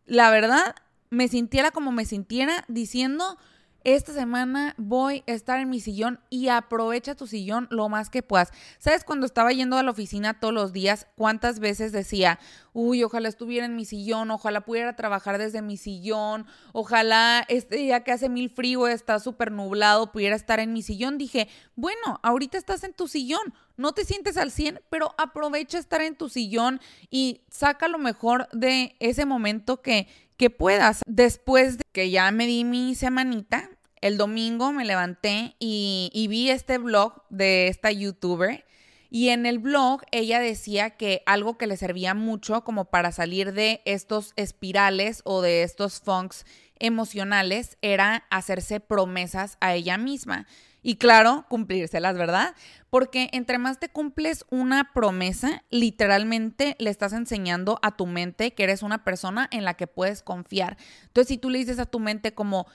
la 0.06 0.30
verdad, 0.32 0.76
me 1.10 1.30
sintiera 1.30 1.72
como 1.72 1.94
me 1.94 2.04
sintiera 2.04 2.66
diciendo, 2.68 3.38
esta 3.84 4.14
semana 4.14 4.76
voy 4.78 5.24
a 5.28 5.32
estar 5.32 5.60
en 5.60 5.70
mi 5.70 5.80
sillón 5.80 6.20
y 6.30 6.50
aprovecha 6.50 7.16
tu 7.16 7.28
sillón 7.28 7.68
lo 7.72 7.90
más 7.90 8.10
que 8.10 8.22
puedas. 8.22 8.52
¿Sabes 8.80 9.04
cuando 9.04 9.26
estaba 9.26 9.52
yendo 9.52 9.78
a 9.78 9.84
la 9.84 9.92
oficina 9.92 10.40
todos 10.40 10.54
los 10.54 10.72
días, 10.72 11.08
cuántas 11.16 11.60
veces 11.60 11.92
decía, 11.92 12.40
uy, 12.74 13.04
ojalá 13.04 13.28
estuviera 13.30 13.66
en 13.66 13.76
mi 13.76 13.86
sillón, 13.86 14.32
ojalá 14.32 14.62
pudiera 14.62 14.96
trabajar 14.96 15.38
desde 15.38 15.62
mi 15.62 15.78
sillón, 15.78 16.46
ojalá 16.74 17.46
este 17.48 17.78
día 17.78 18.04
que 18.04 18.12
hace 18.12 18.30
mil 18.30 18.50
frío, 18.50 18.88
está 18.88 19.20
súper 19.20 19.52
nublado, 19.52 20.12
pudiera 20.12 20.36
estar 20.36 20.60
en 20.60 20.74
mi 20.74 20.82
sillón? 20.82 21.18
Dije, 21.18 21.50
bueno, 21.76 22.20
ahorita 22.24 22.58
estás 22.58 22.84
en 22.84 22.94
tu 22.94 23.08
sillón, 23.08 23.54
no 23.78 23.94
te 23.94 24.06
sientes 24.06 24.38
al 24.38 24.52
100, 24.52 24.82
pero 24.90 25.16
aprovecha 25.18 25.80
estar 25.80 26.02
en 26.02 26.16
tu 26.16 26.30
sillón 26.30 26.80
y 27.10 27.42
saca 27.50 27.88
lo 27.88 27.98
mejor 27.98 28.48
de 28.52 28.96
ese 29.00 29.26
momento 29.26 29.82
que 29.82 30.08
que 30.42 30.50
puedas. 30.50 31.04
Después 31.06 31.78
de 31.78 31.84
que 31.92 32.10
ya 32.10 32.32
me 32.32 32.48
di 32.48 32.64
mi 32.64 32.96
semanita, 32.96 33.70
el 34.02 34.18
domingo 34.18 34.72
me 34.72 34.86
levanté 34.86 35.56
y, 35.60 36.26
vi 36.32 36.50
este 36.50 36.80
blog 36.80 37.22
de 37.30 37.68
esta 37.68 37.92
youtuber. 37.92 38.66
Y 39.12 39.30
en 39.30 39.46
el 39.46 39.60
blog 39.60 40.02
ella 40.10 40.40
decía 40.40 40.98
que 40.98 41.22
algo 41.28 41.60
que 41.60 41.68
le 41.68 41.78
servía 41.78 42.16
mucho 42.16 42.64
como 42.64 42.86
para 42.86 43.12
salir 43.12 43.54
de 43.54 43.84
estos 43.86 44.34
espirales 44.36 45.22
o 45.26 45.44
de 45.44 45.62
estos 45.62 46.00
funks 46.00 46.48
emocionales 46.80 47.78
era 47.84 48.26
hacerse 48.32 48.80
promesas 48.80 49.58
a 49.62 49.76
ella 49.76 50.00
misma. 50.00 50.48
Y 50.84 50.96
claro, 50.96 51.46
cumplírselas, 51.48 52.18
¿verdad? 52.18 52.56
Porque 52.90 53.30
entre 53.34 53.60
más 53.60 53.80
te 53.80 53.90
cumples 53.90 54.46
una 54.50 54.92
promesa, 54.94 55.64
literalmente 55.70 56.76
le 56.80 56.90
estás 56.90 57.14
enseñando 57.14 57.80
a 57.84 57.96
tu 57.96 58.08
mente 58.08 58.54
que 58.54 58.64
eres 58.64 58.82
una 58.82 59.04
persona 59.04 59.48
en 59.52 59.64
la 59.64 59.76
que 59.76 59.88
puedes 59.88 60.24
confiar. 60.24 60.78
Entonces, 61.04 61.28
si 61.28 61.38
tú 61.38 61.50
le 61.50 61.60
dices 61.60 61.78
a 61.78 61.86
tu 61.86 62.00
mente 62.00 62.34
como, 62.34 62.66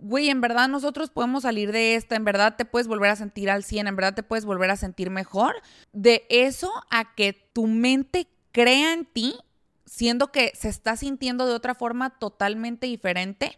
güey, 0.00 0.30
en 0.30 0.40
verdad 0.40 0.68
nosotros 0.68 1.10
podemos 1.10 1.42
salir 1.42 1.72
de 1.72 1.96
esta, 1.96 2.14
en 2.14 2.24
verdad 2.24 2.54
te 2.56 2.64
puedes 2.64 2.86
volver 2.86 3.10
a 3.10 3.16
sentir 3.16 3.50
al 3.50 3.64
100, 3.64 3.88
en 3.88 3.96
verdad 3.96 4.14
te 4.14 4.22
puedes 4.22 4.44
volver 4.44 4.70
a 4.70 4.76
sentir 4.76 5.10
mejor, 5.10 5.56
de 5.92 6.26
eso 6.30 6.72
a 6.90 7.14
que 7.16 7.32
tu 7.52 7.66
mente 7.66 8.28
crea 8.52 8.92
en 8.92 9.06
ti, 9.06 9.34
siendo 9.86 10.30
que 10.30 10.52
se 10.54 10.68
está 10.68 10.96
sintiendo 10.96 11.46
de 11.46 11.54
otra 11.54 11.74
forma 11.74 12.10
totalmente 12.10 12.86
diferente. 12.86 13.56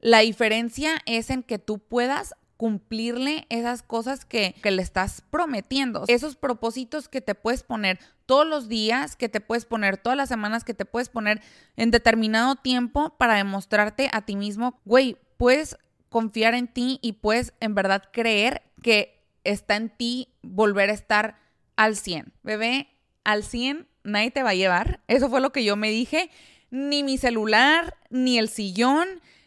La 0.00 0.20
diferencia 0.20 1.02
es 1.04 1.28
en 1.28 1.42
que 1.42 1.58
tú 1.58 1.78
puedas 1.78 2.34
cumplirle 2.56 3.46
esas 3.50 3.82
cosas 3.82 4.24
que, 4.24 4.54
le 4.62 4.82
estás 4.82 5.22
prometiendo, 5.30 6.04
esos 6.08 6.36
propósitos 6.36 7.08
que 7.08 7.20
te 7.20 7.34
puedes 7.34 7.62
poner 7.62 7.98
todos 8.24 8.46
los 8.46 8.68
días, 8.68 9.16
que 9.16 9.28
te 9.28 9.40
puedes 9.40 9.66
poner 9.66 9.98
todas 9.98 10.16
las 10.16 10.28
semanas, 10.28 10.64
que 10.64 10.74
te 10.74 10.84
puedes 10.84 11.08
poner 11.08 11.42
en 11.76 11.90
determinado 11.90 12.56
tiempo 12.56 13.14
para 13.18 13.34
demostrarte 13.34 14.08
a 14.12 14.22
ti 14.22 14.36
mismo, 14.36 14.80
güey, 14.84 15.16
puedes 15.36 15.76
confiar 16.08 16.54
en 16.54 16.68
ti 16.68 16.98
y 17.02 17.12
puedes 17.12 17.52
en 17.60 17.74
verdad 17.74 18.04
creer 18.12 18.62
que 18.82 19.22
está 19.44 19.76
en 19.76 19.90
ti 19.90 20.28
volver 20.42 20.90
a 20.90 20.94
estar 20.94 21.38
al 21.76 21.96
100. 21.96 22.32
Bebé, 22.42 22.88
al 23.24 23.42
100 23.44 23.86
nadie 24.06 24.30
te 24.30 24.42
va 24.42 24.50
a 24.50 24.54
llevar. 24.54 25.00
Eso 25.08 25.28
fue 25.28 25.40
lo 25.40 25.52
que 25.52 25.64
yo 25.64 25.76
me 25.76 25.90
dije. 25.90 26.30
Ni 26.70 27.02
mi 27.02 27.18
celular, 27.18 27.96
ni 28.10 28.38
el 28.38 28.48
sillón, 28.48 29.06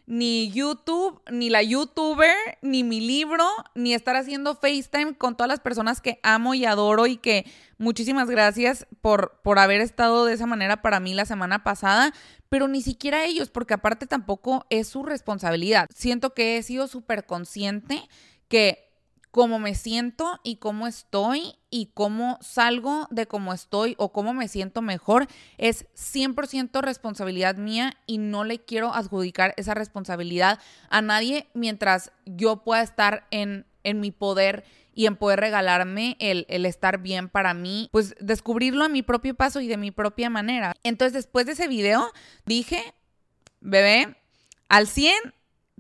ni 0.10 0.52
YouTube, 0.52 1.22
ni 1.32 1.52
la 1.52 1.62
youtuber, 1.62 2.36
ni 2.64 2.84
mi 2.84 3.00
libro, 3.00 3.48
ni 3.76 3.94
estar 3.94 4.16
haciendo 4.16 4.56
FaceTime 4.56 5.14
con 5.14 5.38
todas 5.38 5.48
las 5.48 5.60
personas 5.60 6.02
que 6.02 6.20
amo 6.24 6.56
y 6.56 6.66
adoro 6.66 7.06
y 7.06 7.18
que 7.18 7.46
muchísimas 7.78 8.28
gracias 8.28 8.88
por, 9.02 9.40
por 9.44 9.60
haber 9.60 9.82
estado 9.82 10.26
de 10.26 10.34
esa 10.34 10.48
manera 10.48 10.82
para 10.82 11.00
mí 11.00 11.14
la 11.14 11.26
semana 11.26 11.64
pasada, 11.64 12.12
pero 12.50 12.68
ni 12.68 12.82
siquiera 12.82 13.26
ellos, 13.26 13.52
porque 13.52 13.76
aparte 13.76 14.08
tampoco 14.08 14.66
es 14.72 14.88
su 14.88 15.04
responsabilidad. 15.04 15.88
Siento 15.94 16.34
que 16.34 16.58
he 16.58 16.64
sido 16.64 16.88
súper 16.88 17.28
consciente 17.28 18.02
que 18.48 18.89
cómo 19.32 19.60
me 19.60 19.76
siento 19.76 20.40
y 20.44 20.56
cómo 20.58 20.88
estoy 20.88 21.56
y 21.70 21.92
cómo 21.94 22.38
salgo 22.42 23.08
de 23.12 23.28
cómo 23.28 23.54
estoy 23.54 23.96
o 23.98 24.12
cómo 24.12 24.34
me 24.34 24.48
siento 24.48 24.82
mejor 24.82 25.28
es 25.58 25.86
100% 25.94 26.82
responsabilidad 26.82 27.56
mía 27.56 27.96
y 28.08 28.18
no 28.18 28.44
le 28.44 28.60
quiero 28.60 28.94
adjudicar 28.94 29.54
esa 29.58 29.76
responsabilidad 29.76 30.60
a 30.90 31.02
nadie 31.02 31.48
mientras 31.54 32.12
yo 32.26 32.64
pueda 32.64 32.82
estar 32.82 33.28
en, 33.30 33.66
en 33.84 34.00
mi 34.00 34.12
poder 34.12 34.64
y 34.96 35.06
en 35.06 35.16
poder 35.16 35.40
regalarme 35.40 36.18
el, 36.20 36.46
el, 36.50 36.66
estar 36.66 36.98
bien 36.98 37.30
para 37.30 37.54
mí, 37.54 37.88
pues 37.94 38.16
descubrirlo 38.20 38.84
a 38.84 38.90
mi 38.90 39.02
propio 39.02 39.34
paso 39.34 39.62
y 39.62 39.68
de 39.68 39.78
mi 39.78 39.92
propia 39.92 40.30
manera. 40.30 40.74
Entonces 40.84 41.14
después 41.14 41.46
de 41.46 41.54
ese 41.54 41.70
video 41.70 42.12
dije, 42.46 42.94
bebé, 43.62 44.18
al 44.68 44.88
100 44.88 45.14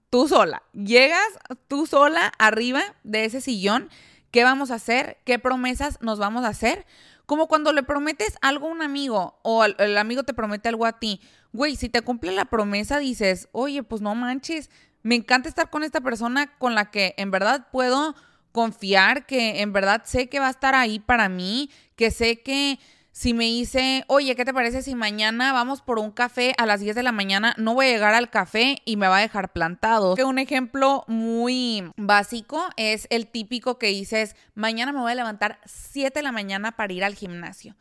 tú 0.09 0.27
sola. 0.27 0.63
Llegas 0.73 1.27
tú 1.67 1.85
sola 1.85 2.31
arriba 2.37 2.81
de 3.03 3.25
ese 3.25 3.41
sillón. 3.41 3.89
¿Qué 4.31 4.43
vamos 4.43 4.71
a 4.71 4.75
hacer? 4.75 5.17
¿Qué 5.25 5.39
promesas 5.39 5.99
nos 6.01 6.19
vamos 6.19 6.45
a 6.45 6.49
hacer? 6.49 6.85
Como 7.25 7.47
cuando 7.47 7.73
le 7.73 7.83
prometes 7.83 8.37
algo 8.41 8.67
a 8.67 8.71
un 8.71 8.81
amigo 8.81 9.39
o 9.43 9.63
el, 9.63 9.97
amigo 9.97 10.23
te 10.23 10.33
promete 10.33 10.69
algo 10.69 10.85
a 10.85 10.99
ti. 10.99 11.21
Güey, 11.51 11.75
si 11.75 11.89
te 11.89 12.01
cumple 12.01 12.31
la 12.31 12.45
promesa, 12.45 12.99
dices, 12.99 13.49
oye, 13.51 13.83
pues 13.83 14.01
no 14.01 14.13
manches, 14.15 14.69
me 15.03 15.15
encanta 15.15 15.49
estar 15.49 15.69
con 15.69 15.83
esta 15.83 16.01
persona 16.01 16.57
con 16.57 16.75
la 16.75 16.91
que 16.91 17.15
en 17.17 17.31
verdad 17.31 17.67
puedo 17.71 18.15
confiar, 18.51 19.25
que 19.25 19.61
en 19.61 19.73
verdad 19.73 20.03
sé 20.05 20.27
que 20.27 20.39
va 20.39 20.47
a 20.47 20.51
estar 20.51 20.75
ahí 20.75 20.99
para 20.99 21.29
mí, 21.29 21.69
que 21.95 22.11
sé 22.11 22.41
que 22.41 22.79
si 23.11 23.33
me 23.33 23.45
dice, 23.45 24.03
oye, 24.07 24.35
¿qué 24.35 24.45
te 24.45 24.53
parece 24.53 24.81
si 24.81 24.95
mañana 24.95 25.51
vamos 25.51 25.81
por 25.81 25.99
un 25.99 26.11
café 26.11 26.53
a 26.57 26.65
las 26.65 26.79
10 26.79 26.95
de 26.95 27.03
la 27.03 27.11
mañana? 27.11 27.53
No 27.57 27.73
voy 27.73 27.87
a 27.87 27.89
llegar 27.89 28.13
al 28.13 28.29
café 28.29 28.81
y 28.85 28.97
me 28.97 29.07
va 29.07 29.17
a 29.17 29.21
dejar 29.21 29.51
plantado. 29.51 30.15
Un 30.23 30.39
ejemplo 30.39 31.03
muy 31.07 31.91
básico 31.97 32.69
es 32.77 33.07
el 33.09 33.27
típico 33.27 33.77
que 33.77 33.87
dices, 33.87 34.35
mañana 34.53 34.93
me 34.93 34.99
voy 34.99 35.11
a 35.11 35.15
levantar 35.15 35.59
7 35.65 36.19
de 36.19 36.23
la 36.23 36.31
mañana 36.31 36.75
para 36.75 36.93
ir 36.93 37.03
al 37.03 37.15
gimnasio. 37.15 37.75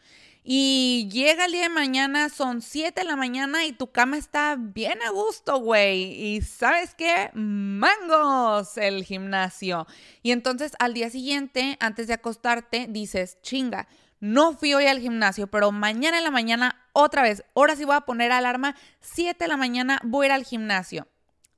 Y 0.51 1.11
llega 1.13 1.45
el 1.45 1.53
día 1.53 1.65
de 1.65 1.69
mañana, 1.69 2.31
son 2.31 2.63
7 2.63 3.03
de 3.03 3.07
la 3.07 3.17
mañana 3.17 3.67
y 3.67 3.73
tu 3.73 3.93
cama 3.93 4.17
está 4.17 4.57
bien 4.59 4.99
a 5.03 5.11
gusto, 5.11 5.59
güey. 5.59 6.37
Y 6.37 6.41
sabes 6.41 6.95
qué? 6.95 7.31
Mangos 7.35 8.79
el 8.79 9.05
gimnasio. 9.05 9.87
Y 10.23 10.33
entonces 10.33 10.73
al 10.79 10.95
día 10.95 11.11
siguiente, 11.11 11.77
antes 11.81 12.07
de 12.07 12.15
acostarte, 12.15 12.87
dices, 12.89 13.37
chinga 13.43 13.89
no 14.21 14.55
fui 14.55 14.75
hoy 14.75 14.87
al 14.87 15.01
gimnasio, 15.01 15.47
pero 15.47 15.71
mañana 15.71 16.19
en 16.19 16.25
la 16.25 16.31
mañana 16.31 16.85
otra 16.93 17.23
vez. 17.23 17.45
Ahora 17.55 17.77
sí 17.77 17.85
voy 17.85 17.97
a 17.97 18.03
poner 18.03 18.33
alarma. 18.33 18.75
7 19.01 19.45
de 19.45 19.49
la 19.49 19.57
mañana 19.57 20.01
voy 20.03 20.25
a 20.25 20.29
ir 20.29 20.33
al 20.33 20.45
gimnasio. 20.45 21.07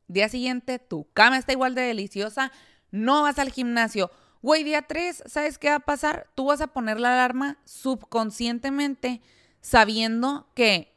Día 0.08 0.28
siguiente, 0.28 0.78
tu 0.78 1.08
cama 1.12 1.38
está 1.38 1.52
igual 1.52 1.74
de 1.74 1.82
deliciosa. 1.82 2.52
No 2.90 3.22
vas 3.22 3.38
al 3.38 3.50
gimnasio. 3.50 4.10
Güey, 4.42 4.64
día 4.64 4.82
3, 4.82 5.24
¿sabes 5.26 5.58
qué 5.58 5.68
va 5.68 5.76
a 5.76 5.80
pasar? 5.80 6.26
Tú 6.34 6.46
vas 6.46 6.60
a 6.60 6.68
poner 6.68 6.98
la 6.98 7.12
alarma 7.12 7.58
subconscientemente 7.64 9.20
sabiendo 9.60 10.50
que 10.54 10.94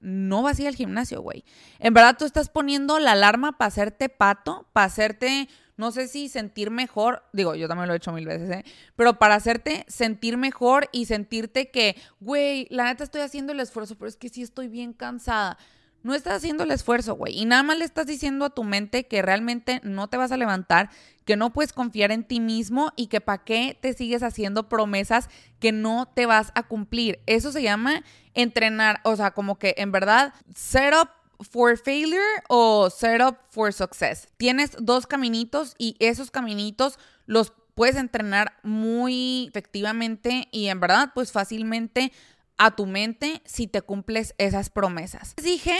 no 0.00 0.42
vas 0.42 0.58
a 0.58 0.62
ir 0.62 0.68
al 0.68 0.76
gimnasio, 0.76 1.20
güey. 1.20 1.44
En 1.78 1.94
verdad 1.94 2.16
tú 2.18 2.24
estás 2.24 2.48
poniendo 2.48 2.98
la 2.98 3.12
alarma 3.12 3.58
para 3.58 3.68
hacerte 3.68 4.08
pato, 4.08 4.66
para 4.72 4.86
hacerte 4.86 5.48
no 5.76 5.90
sé 5.90 6.08
si 6.08 6.28
sentir 6.28 6.70
mejor, 6.70 7.22
digo, 7.32 7.54
yo 7.54 7.68
también 7.68 7.88
lo 7.88 7.94
he 7.94 7.98
hecho 7.98 8.12
mil 8.12 8.26
veces, 8.26 8.50
¿eh? 8.50 8.64
Pero 8.96 9.18
para 9.18 9.34
hacerte 9.34 9.84
sentir 9.88 10.36
mejor 10.36 10.88
y 10.92 11.06
sentirte 11.06 11.70
que, 11.70 11.96
güey, 12.20 12.66
la 12.70 12.84
neta 12.84 13.04
estoy 13.04 13.20
haciendo 13.20 13.52
el 13.52 13.60
esfuerzo, 13.60 13.96
pero 13.96 14.08
es 14.08 14.16
que 14.16 14.28
sí 14.28 14.42
estoy 14.42 14.68
bien 14.68 14.92
cansada. 14.92 15.58
No 16.02 16.14
estás 16.14 16.34
haciendo 16.34 16.62
el 16.62 16.70
esfuerzo, 16.70 17.16
güey. 17.16 17.36
Y 17.36 17.46
nada 17.46 17.64
más 17.64 17.78
le 17.78 17.84
estás 17.84 18.06
diciendo 18.06 18.44
a 18.44 18.50
tu 18.50 18.62
mente 18.62 19.08
que 19.08 19.22
realmente 19.22 19.80
no 19.82 20.08
te 20.08 20.16
vas 20.16 20.30
a 20.30 20.36
levantar, 20.36 20.88
que 21.24 21.36
no 21.36 21.52
puedes 21.52 21.72
confiar 21.72 22.12
en 22.12 22.22
ti 22.22 22.38
mismo 22.38 22.92
y 22.94 23.08
que 23.08 23.20
para 23.20 23.42
qué 23.42 23.76
te 23.80 23.92
sigues 23.92 24.22
haciendo 24.22 24.68
promesas 24.68 25.28
que 25.58 25.72
no 25.72 26.06
te 26.06 26.24
vas 26.24 26.52
a 26.54 26.62
cumplir. 26.62 27.18
Eso 27.26 27.50
se 27.50 27.62
llama 27.62 28.04
entrenar, 28.34 29.00
o 29.02 29.16
sea, 29.16 29.32
como 29.32 29.58
que 29.58 29.74
en 29.78 29.90
verdad, 29.90 30.32
set 30.54 30.94
up 30.94 31.08
for 31.40 31.76
failure 31.76 32.42
o 32.48 32.90
set 32.90 33.20
up 33.20 33.38
for 33.50 33.72
success. 33.72 34.28
Tienes 34.36 34.76
dos 34.78 35.06
caminitos 35.06 35.74
y 35.78 35.96
esos 35.98 36.30
caminitos 36.30 36.98
los 37.26 37.52
puedes 37.74 37.96
entrenar 37.96 38.54
muy 38.62 39.46
efectivamente 39.48 40.48
y 40.50 40.68
en 40.68 40.80
verdad, 40.80 41.12
pues 41.14 41.32
fácilmente 41.32 42.12
a 42.58 42.74
tu 42.74 42.86
mente 42.86 43.42
si 43.44 43.66
te 43.66 43.82
cumples 43.82 44.34
esas 44.38 44.70
promesas. 44.70 45.34
Dije, 45.36 45.76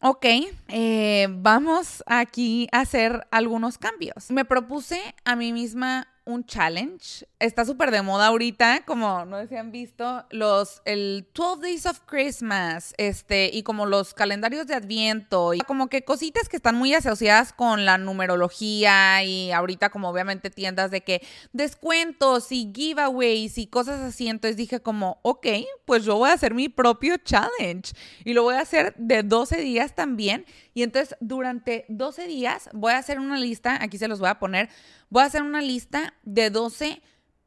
ok, 0.00 0.26
eh, 0.68 1.28
vamos 1.30 2.02
aquí 2.06 2.68
a 2.72 2.80
hacer 2.80 3.26
algunos 3.30 3.78
cambios. 3.78 4.30
Me 4.30 4.44
propuse 4.44 5.00
a 5.24 5.36
mí 5.36 5.52
misma 5.52 6.08
un 6.28 6.44
challenge. 6.44 7.26
Está 7.38 7.64
súper 7.64 7.90
de 7.90 8.02
moda 8.02 8.26
ahorita, 8.26 8.84
como 8.84 9.24
no 9.24 9.40
sé 9.40 9.48
si 9.48 9.56
han 9.56 9.72
visto, 9.72 10.26
los, 10.30 10.82
el 10.84 11.26
12 11.34 11.62
Days 11.62 11.86
of 11.86 12.00
Christmas, 12.00 12.92
este, 12.98 13.50
y 13.50 13.62
como 13.62 13.86
los 13.86 14.12
calendarios 14.12 14.66
de 14.66 14.74
Adviento, 14.74 15.54
y 15.54 15.60
como 15.60 15.88
que 15.88 16.04
cositas 16.04 16.50
que 16.50 16.56
están 16.56 16.74
muy 16.74 16.92
asociadas 16.92 17.54
con 17.54 17.86
la 17.86 17.96
numerología 17.96 19.24
y 19.24 19.52
ahorita 19.52 19.88
como 19.88 20.10
obviamente 20.10 20.50
tiendas 20.50 20.90
de 20.90 21.00
que 21.00 21.22
descuentos 21.54 22.52
y 22.52 22.70
giveaways 22.74 23.56
y 23.56 23.66
cosas 23.66 24.00
así. 24.00 24.28
Entonces 24.28 24.58
dije 24.58 24.80
como, 24.80 25.20
ok, 25.22 25.46
pues 25.86 26.04
yo 26.04 26.16
voy 26.16 26.28
a 26.28 26.34
hacer 26.34 26.52
mi 26.52 26.68
propio 26.68 27.16
challenge 27.16 27.94
y 28.24 28.34
lo 28.34 28.42
voy 28.42 28.56
a 28.56 28.60
hacer 28.60 28.94
de 28.98 29.22
12 29.22 29.62
días 29.62 29.94
también. 29.94 30.44
Y 30.74 30.82
entonces 30.82 31.16
durante 31.20 31.86
12 31.88 32.26
días 32.26 32.68
voy 32.74 32.92
a 32.92 32.98
hacer 32.98 33.18
una 33.18 33.38
lista, 33.38 33.82
aquí 33.82 33.96
se 33.96 34.08
los 34.08 34.20
voy 34.20 34.28
a 34.28 34.38
poner, 34.38 34.68
voy 35.10 35.22
a 35.22 35.26
hacer 35.26 35.42
una 35.42 35.62
lista 35.62 36.14
de 36.22 36.50
12 36.50 37.02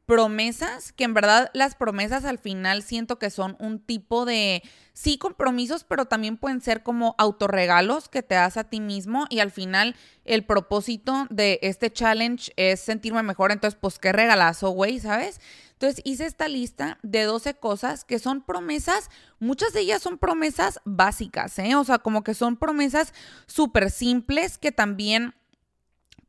promesas, 0.06 0.92
que 0.92 1.04
en 1.04 1.14
verdad 1.14 1.50
las 1.54 1.74
promesas 1.74 2.24
al 2.24 2.38
final 2.38 2.82
siento 2.82 3.18
que 3.18 3.30
son 3.30 3.56
un 3.60 3.78
tipo 3.78 4.24
de, 4.24 4.62
sí, 4.92 5.16
compromisos, 5.16 5.84
pero 5.84 6.06
también 6.06 6.36
pueden 6.36 6.60
ser 6.60 6.82
como 6.82 7.14
autorregalos 7.18 8.08
que 8.08 8.22
te 8.22 8.34
das 8.34 8.56
a 8.56 8.64
ti 8.64 8.80
mismo 8.80 9.26
y 9.30 9.38
al 9.38 9.50
final 9.50 9.94
el 10.24 10.44
propósito 10.44 11.26
de 11.30 11.60
este 11.62 11.90
challenge 11.90 12.52
es 12.56 12.80
sentirme 12.80 13.22
mejor, 13.22 13.52
entonces 13.52 13.78
pues 13.80 13.98
qué 13.98 14.12
regalazo, 14.12 14.70
güey, 14.70 14.98
¿sabes? 14.98 15.40
Entonces 15.72 16.02
hice 16.04 16.26
esta 16.26 16.46
lista 16.46 16.98
de 17.02 17.22
12 17.22 17.54
cosas 17.54 18.04
que 18.04 18.18
son 18.18 18.42
promesas, 18.42 19.08
muchas 19.38 19.72
de 19.72 19.80
ellas 19.80 20.02
son 20.02 20.18
promesas 20.18 20.80
básicas, 20.84 21.58
¿eh? 21.58 21.74
O 21.76 21.84
sea, 21.84 22.00
como 22.00 22.22
que 22.22 22.34
son 22.34 22.56
promesas 22.56 23.14
súper 23.46 23.90
simples 23.90 24.58
que 24.58 24.72
también 24.72 25.34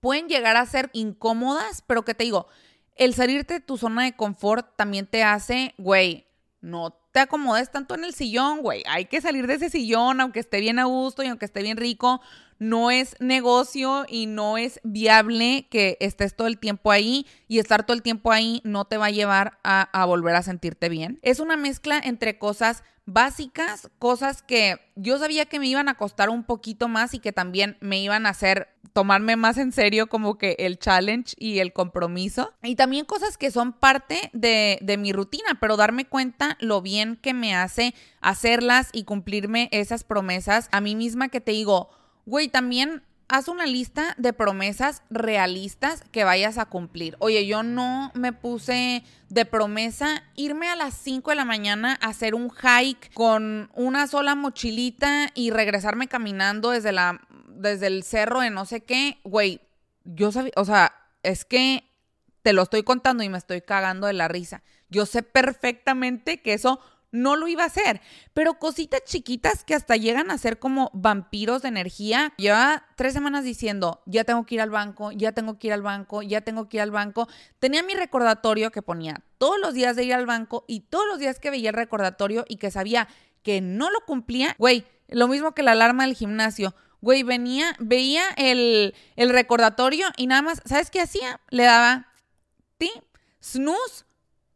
pueden 0.04 0.28
llegar 0.28 0.58
a 0.58 0.66
ser 0.66 0.90
incómodas, 0.92 1.82
pero 1.88 2.04
que 2.04 2.14
te 2.14 2.26
digo, 2.26 2.48
el 2.98 3.14
salirte 3.14 3.54
de 3.54 3.60
tu 3.62 3.78
zona 3.78 4.04
de 4.04 4.18
confort 4.18 4.76
también 4.76 5.08
te 5.08 5.24
hace, 5.24 5.74
güey, 5.78 6.28
no 6.60 7.00
te 7.14 7.22
acomodes 7.22 7.72
tanto 7.72 7.96
en 7.96 8.04
el 8.04 8.14
sillón, 8.14 8.60
güey. 8.60 8.84
Hay 8.86 9.06
que 9.06 9.22
salir 9.22 9.48
de 9.48 9.54
ese 9.54 9.70
sillón, 9.70 10.20
aunque 10.20 10.42
esté 10.42 10.60
bien 10.60 10.78
a 10.78 10.84
gusto 10.84 11.24
y 11.24 11.28
aunque 11.28 11.46
esté 11.46 11.64
bien 11.64 11.78
rico. 11.78 12.20
No 12.60 12.92
es 12.92 13.16
negocio 13.22 14.06
y 14.10 14.26
no 14.26 14.58
es 14.58 14.82
viable 14.84 15.68
que 15.72 15.96
estés 16.02 16.36
todo 16.36 16.48
el 16.48 16.60
tiempo 16.60 16.92
ahí 16.92 17.26
y 17.48 17.60
estar 17.60 17.86
todo 17.86 17.96
el 17.96 18.04
tiempo 18.04 18.34
ahí 18.34 18.60
no 18.66 18.84
te 18.84 18.98
va 18.98 19.06
a 19.06 19.12
llevar 19.12 19.58
a, 19.64 19.84
a 19.84 20.04
volver 20.04 20.36
a 20.36 20.44
sentirte 20.44 20.90
bien. 20.90 21.18
Es 21.22 21.40
una 21.40 21.56
mezcla 21.56 21.98
entre 22.04 22.38
cosas 22.38 22.84
básicas, 23.06 23.90
cosas 24.00 24.42
que 24.42 24.80
yo 24.96 25.18
sabía 25.18 25.46
que 25.46 25.60
me 25.60 25.68
iban 25.68 25.90
a 25.90 25.96
costar 25.96 26.30
un 26.30 26.44
poquito 26.44 26.88
más 26.88 27.14
y 27.14 27.20
que 27.20 27.32
también 27.32 27.78
me 27.82 28.00
iban 28.02 28.26
a 28.26 28.30
hacer 28.30 28.70
tomarme 28.94 29.36
más 29.36 29.58
en 29.58 29.72
serio 29.72 30.08
como 30.08 30.38
que 30.38 30.56
el 30.60 30.78
challenge 30.78 31.34
y 31.38 31.60
el 31.60 31.74
compromiso. 31.74 32.54
Y 32.62 32.76
también 32.76 33.06
cosas 33.06 33.38
que 33.38 33.52
son 33.52 33.74
parte 33.74 34.30
de, 34.34 34.78
de 34.82 34.98
mi 34.98 35.12
rutina, 35.12 35.58
pero 35.60 35.78
darme 35.78 36.06
cuenta 36.06 36.58
lo 36.60 36.82
bien 36.82 37.18
que 37.18 37.34
me 37.34 37.56
hace 37.56 37.94
hacerlas 38.22 38.90
y 38.94 39.04
cumplirme 39.04 39.68
esas 39.72 40.04
promesas 40.04 40.70
a 40.72 40.80
mí 40.80 40.96
misma 40.96 41.30
que 41.30 41.42
te 41.42 41.52
digo, 41.52 41.90
güey, 42.26 42.48
también 42.48 43.04
haz 43.28 43.48
una 43.48 43.66
lista 43.66 44.16
de 44.18 44.34
promesas 44.34 45.04
realistas 45.10 46.04
que 46.12 46.24
vayas 46.24 46.58
a 46.58 46.66
cumplir. 46.66 47.16
Oye, 47.20 47.46
yo 47.46 47.64
no 47.64 48.12
me 48.14 48.34
puse 48.34 49.04
de 49.30 49.46
promesa 49.46 50.24
irme 50.36 50.70
a 50.70 50.76
las 50.76 50.94
5 50.96 51.32
de 51.32 51.36
la 51.36 51.46
mañana 51.46 51.98
a 52.02 52.08
hacer 52.08 52.36
un 52.36 52.50
hike 52.50 53.14
con 53.14 53.70
una 53.74 54.08
sola 54.08 54.36
mochilita 54.36 55.32
y 55.34 55.52
regresarme 55.52 56.08
caminando 56.08 56.72
desde 56.72 56.92
la 56.92 57.22
desde 57.48 57.88
el 57.88 58.04
cerro 58.04 58.42
de 58.42 58.50
no 58.50 58.66
sé 58.66 58.82
qué. 58.82 59.20
Güey, 59.24 59.62
yo 60.04 60.32
sabía, 60.32 60.52
o 60.56 60.66
sea, 60.66 60.94
es 61.24 61.46
que 61.46 61.90
te 62.42 62.54
lo 62.54 62.62
estoy 62.64 62.84
contando 62.84 63.24
y 63.24 63.30
me 63.30 63.38
estoy 63.38 63.62
cagando 63.62 64.08
de 64.08 64.14
la 64.14 64.28
risa. 64.28 64.64
Yo 64.90 65.06
sé 65.06 65.24
perfectamente 65.24 66.42
que 66.42 66.54
eso 66.54 66.80
no 67.14 67.38
lo 67.38 67.48
iba 67.48 67.64
a 67.64 67.68
hacer. 67.68 68.02
Pero 68.34 68.56
cositas 68.56 69.04
chiquitas 69.06 69.64
que 69.64 69.76
hasta 69.76 69.96
llegan 69.96 70.32
a 70.32 70.38
ser 70.38 70.60
como 70.60 70.92
vampiros 70.94 71.62
de 71.62 71.70
energía. 71.70 72.34
Lleva 72.38 72.86
tres 72.98 73.14
semanas 73.14 73.46
diciendo, 73.46 74.02
ya 74.06 74.26
tengo 74.26 74.46
que 74.46 74.56
ir 74.56 74.62
al 74.62 74.72
banco, 74.72 75.14
ya 75.14 75.32
tengo 75.32 75.58
que 75.58 75.68
ir 75.68 75.74
al 75.74 75.84
banco, 75.84 76.22
ya 76.22 76.42
tengo 76.42 76.68
que 76.68 76.78
ir 76.78 76.82
al 76.82 76.92
banco. 76.92 77.30
Tenía 77.60 77.84
mi 77.84 77.94
recordatorio 77.94 78.72
que 78.72 78.82
ponía 78.82 79.24
todos 79.38 79.60
los 79.60 79.74
días 79.74 79.96
de 79.96 80.04
ir 80.04 80.14
al 80.14 80.26
banco 80.26 80.66
y 80.68 80.82
todos 80.82 81.06
los 81.08 81.20
días 81.20 81.40
que 81.40 81.52
veía 81.52 81.70
el 81.70 81.76
recordatorio 81.76 82.44
y 82.50 82.58
que 82.58 82.72
sabía 82.72 83.08
que 83.44 83.62
no 83.62 83.92
lo 83.92 84.02
cumplía. 84.02 84.56
Güey, 84.58 84.86
lo 85.08 85.28
mismo 85.28 85.54
que 85.54 85.64
la 85.64 85.72
alarma 85.74 86.06
del 86.06 86.16
gimnasio. 86.16 86.76
Güey, 87.02 87.24
venía, 87.24 87.76
veía 87.80 88.24
el, 88.38 88.96
el 89.16 89.30
recordatorio 89.30 90.08
y 90.18 90.28
nada 90.28 90.42
más, 90.42 90.62
¿sabes 90.66 90.90
qué 90.90 91.02
hacía? 91.02 91.42
Le 91.50 91.64
daba 91.64 92.08
ti, 92.78 92.92
snooze, 93.44 94.06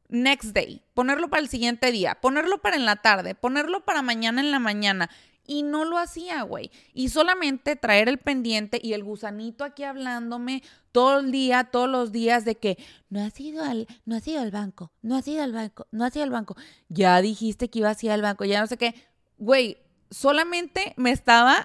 next 0.09 0.53
day, 0.53 0.81
ponerlo 0.93 1.29
para 1.29 1.41
el 1.41 1.49
siguiente 1.49 1.91
día, 1.91 2.17
ponerlo 2.21 2.61
para 2.61 2.75
en 2.75 2.85
la 2.85 2.97
tarde, 2.97 3.35
ponerlo 3.35 3.85
para 3.85 4.01
mañana 4.01 4.41
en 4.41 4.51
la 4.51 4.59
mañana. 4.59 5.09
Y 5.49 5.63
no 5.63 5.85
lo 5.85 5.97
hacía, 5.97 6.41
güey. 6.41 6.71
Y 6.93 7.07
solamente 7.07 7.77
traer 7.77 8.09
el 8.09 8.17
pendiente 8.17 8.81
y 8.83 8.91
el 8.91 9.05
gusanito 9.05 9.63
aquí 9.63 9.83
hablándome 9.83 10.61
todo 10.91 11.19
el 11.19 11.31
día, 11.31 11.63
todos 11.65 11.87
los 11.87 12.11
días 12.11 12.43
de 12.43 12.55
que 12.55 12.77
no 13.09 13.23
has 13.23 13.39
ido 13.39 13.63
al, 13.63 13.87
no 14.03 14.17
has 14.17 14.27
ido 14.27 14.41
al 14.41 14.51
banco, 14.51 14.91
no 15.01 15.15
has 15.15 15.25
ido 15.25 15.43
al 15.43 15.53
banco, 15.53 15.87
no 15.91 16.03
has 16.03 16.13
ido 16.13 16.23
al 16.25 16.31
banco. 16.31 16.57
Ya 16.89 17.21
dijiste 17.21 17.69
que 17.69 17.79
ibas 17.79 18.03
a 18.03 18.05
ir 18.05 18.11
al 18.11 18.21
banco, 18.21 18.43
ya 18.43 18.59
no 18.59 18.67
sé 18.67 18.75
qué. 18.77 18.93
Güey, 19.37 19.77
solamente 20.11 20.93
me 20.97 21.11
estaba 21.11 21.63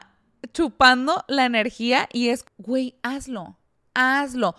chupando 0.53 1.25
la 1.27 1.45
energía 1.45 2.09
y 2.13 2.29
es, 2.29 2.45
güey, 2.59 2.95
hazlo, 3.03 3.59
hazlo 3.95 4.55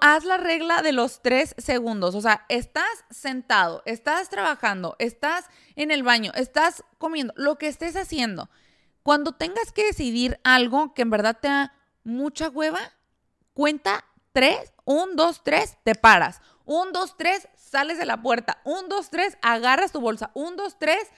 haz 0.00 0.24
la 0.24 0.36
regla 0.36 0.82
de 0.82 0.92
los 0.92 1.22
tres 1.22 1.54
segundos. 1.58 2.14
O 2.14 2.20
sea, 2.20 2.44
estás 2.48 3.04
sentado, 3.10 3.82
estás 3.86 4.28
trabajando, 4.28 4.96
estás 4.98 5.46
en 5.76 5.90
el 5.90 6.02
baño, 6.02 6.32
estás 6.34 6.84
comiendo, 6.98 7.32
lo 7.36 7.56
que 7.56 7.68
estés 7.68 7.96
haciendo. 7.96 8.48
Cuando 9.02 9.32
tengas 9.32 9.72
que 9.72 9.84
decidir 9.84 10.40
algo 10.44 10.94
que 10.94 11.02
en 11.02 11.10
verdad 11.10 11.38
te 11.40 11.48
da 11.48 11.74
mucha 12.04 12.48
hueva, 12.48 12.80
cuenta 13.52 14.04
tres, 14.32 14.72
un, 14.84 15.16
dos, 15.16 15.42
tres, 15.42 15.76
te 15.84 15.94
paras. 15.94 16.40
Un, 16.64 16.92
dos, 16.92 17.16
tres, 17.16 17.48
sales 17.56 17.98
de 17.98 18.06
la 18.06 18.22
puerta. 18.22 18.60
Un, 18.64 18.88
dos, 18.88 19.10
tres, 19.10 19.36
agarras 19.42 19.92
tu 19.92 20.00
bolsa. 20.00 20.30
Un, 20.34 20.56
dos, 20.56 20.78
tres, 20.78 21.08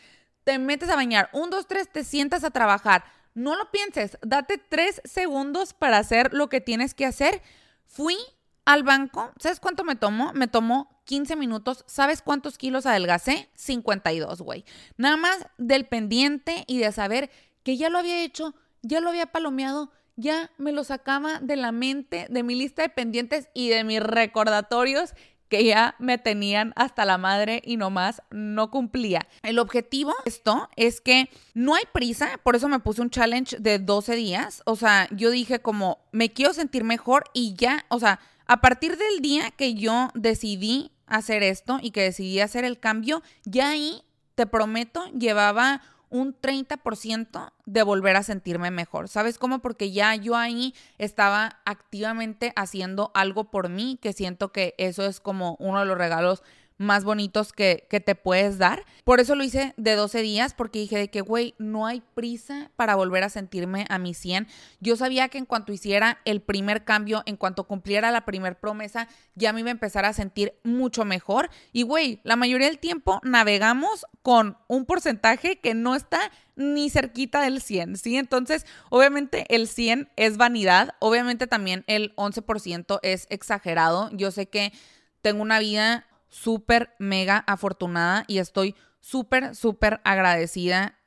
te 0.44 0.58
metes 0.58 0.88
a 0.88 0.96
bañar. 0.96 1.28
Un, 1.32 1.50
dos, 1.50 1.66
tres, 1.66 1.90
te 1.90 2.04
sientas 2.04 2.44
a 2.44 2.50
trabajar. 2.50 3.04
No 3.34 3.56
lo 3.56 3.70
pienses, 3.72 4.16
date 4.22 4.58
tres 4.58 5.02
segundos 5.04 5.74
para 5.74 5.98
hacer 5.98 6.32
lo 6.32 6.48
que 6.48 6.60
tienes 6.60 6.94
que 6.94 7.04
hacer 7.04 7.42
Fui 7.86 8.16
al 8.64 8.82
banco, 8.82 9.30
¿sabes 9.38 9.60
cuánto 9.60 9.84
me 9.84 9.96
tomó? 9.96 10.32
Me 10.32 10.48
tomó 10.48 11.00
15 11.04 11.36
minutos. 11.36 11.84
¿Sabes 11.86 12.22
cuántos 12.22 12.58
kilos 12.58 12.86
adelgacé? 12.86 13.50
52, 13.54 14.40
güey. 14.40 14.64
Nada 14.96 15.16
más 15.16 15.46
del 15.58 15.86
pendiente 15.86 16.64
y 16.66 16.78
de 16.78 16.92
saber 16.92 17.30
que 17.62 17.76
ya 17.76 17.90
lo 17.90 17.98
había 17.98 18.22
hecho, 18.22 18.54
ya 18.82 19.00
lo 19.00 19.10
había 19.10 19.26
palomeado, 19.26 19.90
ya 20.16 20.50
me 20.58 20.72
lo 20.72 20.84
sacaba 20.84 21.40
de 21.40 21.56
la 21.56 21.72
mente, 21.72 22.26
de 22.30 22.42
mi 22.42 22.54
lista 22.54 22.82
de 22.82 22.88
pendientes 22.88 23.48
y 23.52 23.68
de 23.68 23.84
mis 23.84 24.00
recordatorios 24.00 25.14
que 25.54 25.64
ya 25.64 25.94
me 26.00 26.18
tenían 26.18 26.72
hasta 26.74 27.04
la 27.04 27.16
madre 27.16 27.62
y 27.64 27.76
nomás 27.76 28.22
no 28.32 28.72
cumplía. 28.72 29.28
El 29.44 29.60
objetivo 29.60 30.12
de 30.24 30.28
esto 30.28 30.68
es 30.74 31.00
que 31.00 31.30
no 31.54 31.76
hay 31.76 31.84
prisa, 31.92 32.40
por 32.42 32.56
eso 32.56 32.68
me 32.68 32.80
puse 32.80 33.02
un 33.02 33.10
challenge 33.10 33.58
de 33.60 33.78
12 33.78 34.16
días. 34.16 34.62
O 34.66 34.74
sea, 34.74 35.06
yo 35.12 35.30
dije 35.30 35.60
como, 35.60 35.98
me 36.10 36.32
quiero 36.32 36.52
sentir 36.54 36.82
mejor 36.82 37.26
y 37.34 37.54
ya, 37.54 37.84
o 37.88 38.00
sea, 38.00 38.18
a 38.46 38.60
partir 38.60 38.96
del 38.96 39.20
día 39.20 39.52
que 39.52 39.74
yo 39.74 40.08
decidí 40.14 40.90
hacer 41.06 41.44
esto 41.44 41.78
y 41.80 41.92
que 41.92 42.02
decidí 42.02 42.40
hacer 42.40 42.64
el 42.64 42.80
cambio, 42.80 43.22
ya 43.44 43.68
ahí, 43.68 44.02
te 44.34 44.48
prometo, 44.48 45.06
llevaba 45.12 45.82
un 46.14 46.32
30% 46.40 47.52
de 47.66 47.82
volver 47.82 48.14
a 48.14 48.22
sentirme 48.22 48.70
mejor. 48.70 49.08
¿Sabes 49.08 49.36
cómo? 49.36 49.58
Porque 49.58 49.90
ya 49.90 50.14
yo 50.14 50.36
ahí 50.36 50.72
estaba 50.96 51.58
activamente 51.64 52.52
haciendo 52.54 53.10
algo 53.14 53.50
por 53.50 53.68
mí, 53.68 53.98
que 54.00 54.12
siento 54.12 54.52
que 54.52 54.76
eso 54.78 55.04
es 55.06 55.18
como 55.18 55.56
uno 55.58 55.80
de 55.80 55.86
los 55.86 55.98
regalos 55.98 56.44
más 56.76 57.04
bonitos 57.04 57.52
que, 57.52 57.86
que, 57.88 58.00
te 58.00 58.14
puedes 58.14 58.58
dar. 58.58 58.84
Por 59.04 59.20
eso 59.20 59.34
lo 59.34 59.44
hice 59.44 59.74
de 59.76 59.94
12 59.94 60.22
días, 60.22 60.54
porque 60.54 60.80
dije 60.80 60.98
de 60.98 61.08
que, 61.08 61.20
güey, 61.20 61.54
no 61.58 61.86
hay 61.86 62.02
prisa 62.14 62.70
para 62.76 62.96
volver 62.96 63.22
a 63.22 63.28
sentirme 63.28 63.86
a 63.88 63.98
mi 63.98 64.14
100. 64.14 64.48
Yo 64.80 64.96
sabía 64.96 65.28
que 65.28 65.38
en 65.38 65.46
cuanto 65.46 65.72
hiciera 65.72 66.18
el 66.24 66.40
primer 66.40 66.84
cambio, 66.84 67.22
en 67.26 67.36
cuanto 67.36 67.64
cumpliera 67.64 68.10
la 68.10 68.24
primer 68.24 68.58
promesa, 68.58 69.08
ya 69.34 69.52
me 69.52 69.60
iba 69.60 69.68
a 69.68 69.72
empezar 69.72 70.04
a 70.04 70.12
sentir 70.12 70.54
mucho 70.64 71.04
mejor. 71.04 71.50
Y, 71.72 71.82
güey, 71.82 72.20
la 72.24 72.36
mayoría 72.36 72.66
del 72.66 72.78
tiempo 72.78 73.20
navegamos 73.22 74.06
con 74.22 74.56
un 74.68 74.84
porcentaje 74.84 75.60
que 75.60 75.74
no 75.74 75.94
está 75.94 76.32
ni 76.56 76.90
cerquita 76.90 77.42
del 77.42 77.60
100, 77.60 77.96
¿sí? 77.96 78.16
Entonces, 78.16 78.66
obviamente 78.90 79.44
el 79.54 79.68
100 79.68 80.10
es 80.16 80.36
vanidad, 80.36 80.94
obviamente 80.98 81.46
también 81.46 81.84
el 81.86 82.14
11% 82.16 83.00
es 83.02 83.26
exagerado. 83.30 84.10
Yo 84.12 84.30
sé 84.30 84.46
que 84.46 84.72
tengo 85.20 85.42
una 85.42 85.58
vida 85.58 86.06
súper, 86.28 86.94
mega 86.98 87.44
afortunada 87.46 88.24
y 88.26 88.38
estoy 88.38 88.74
súper, 89.00 89.54
súper 89.54 90.00
agradecida 90.04 90.98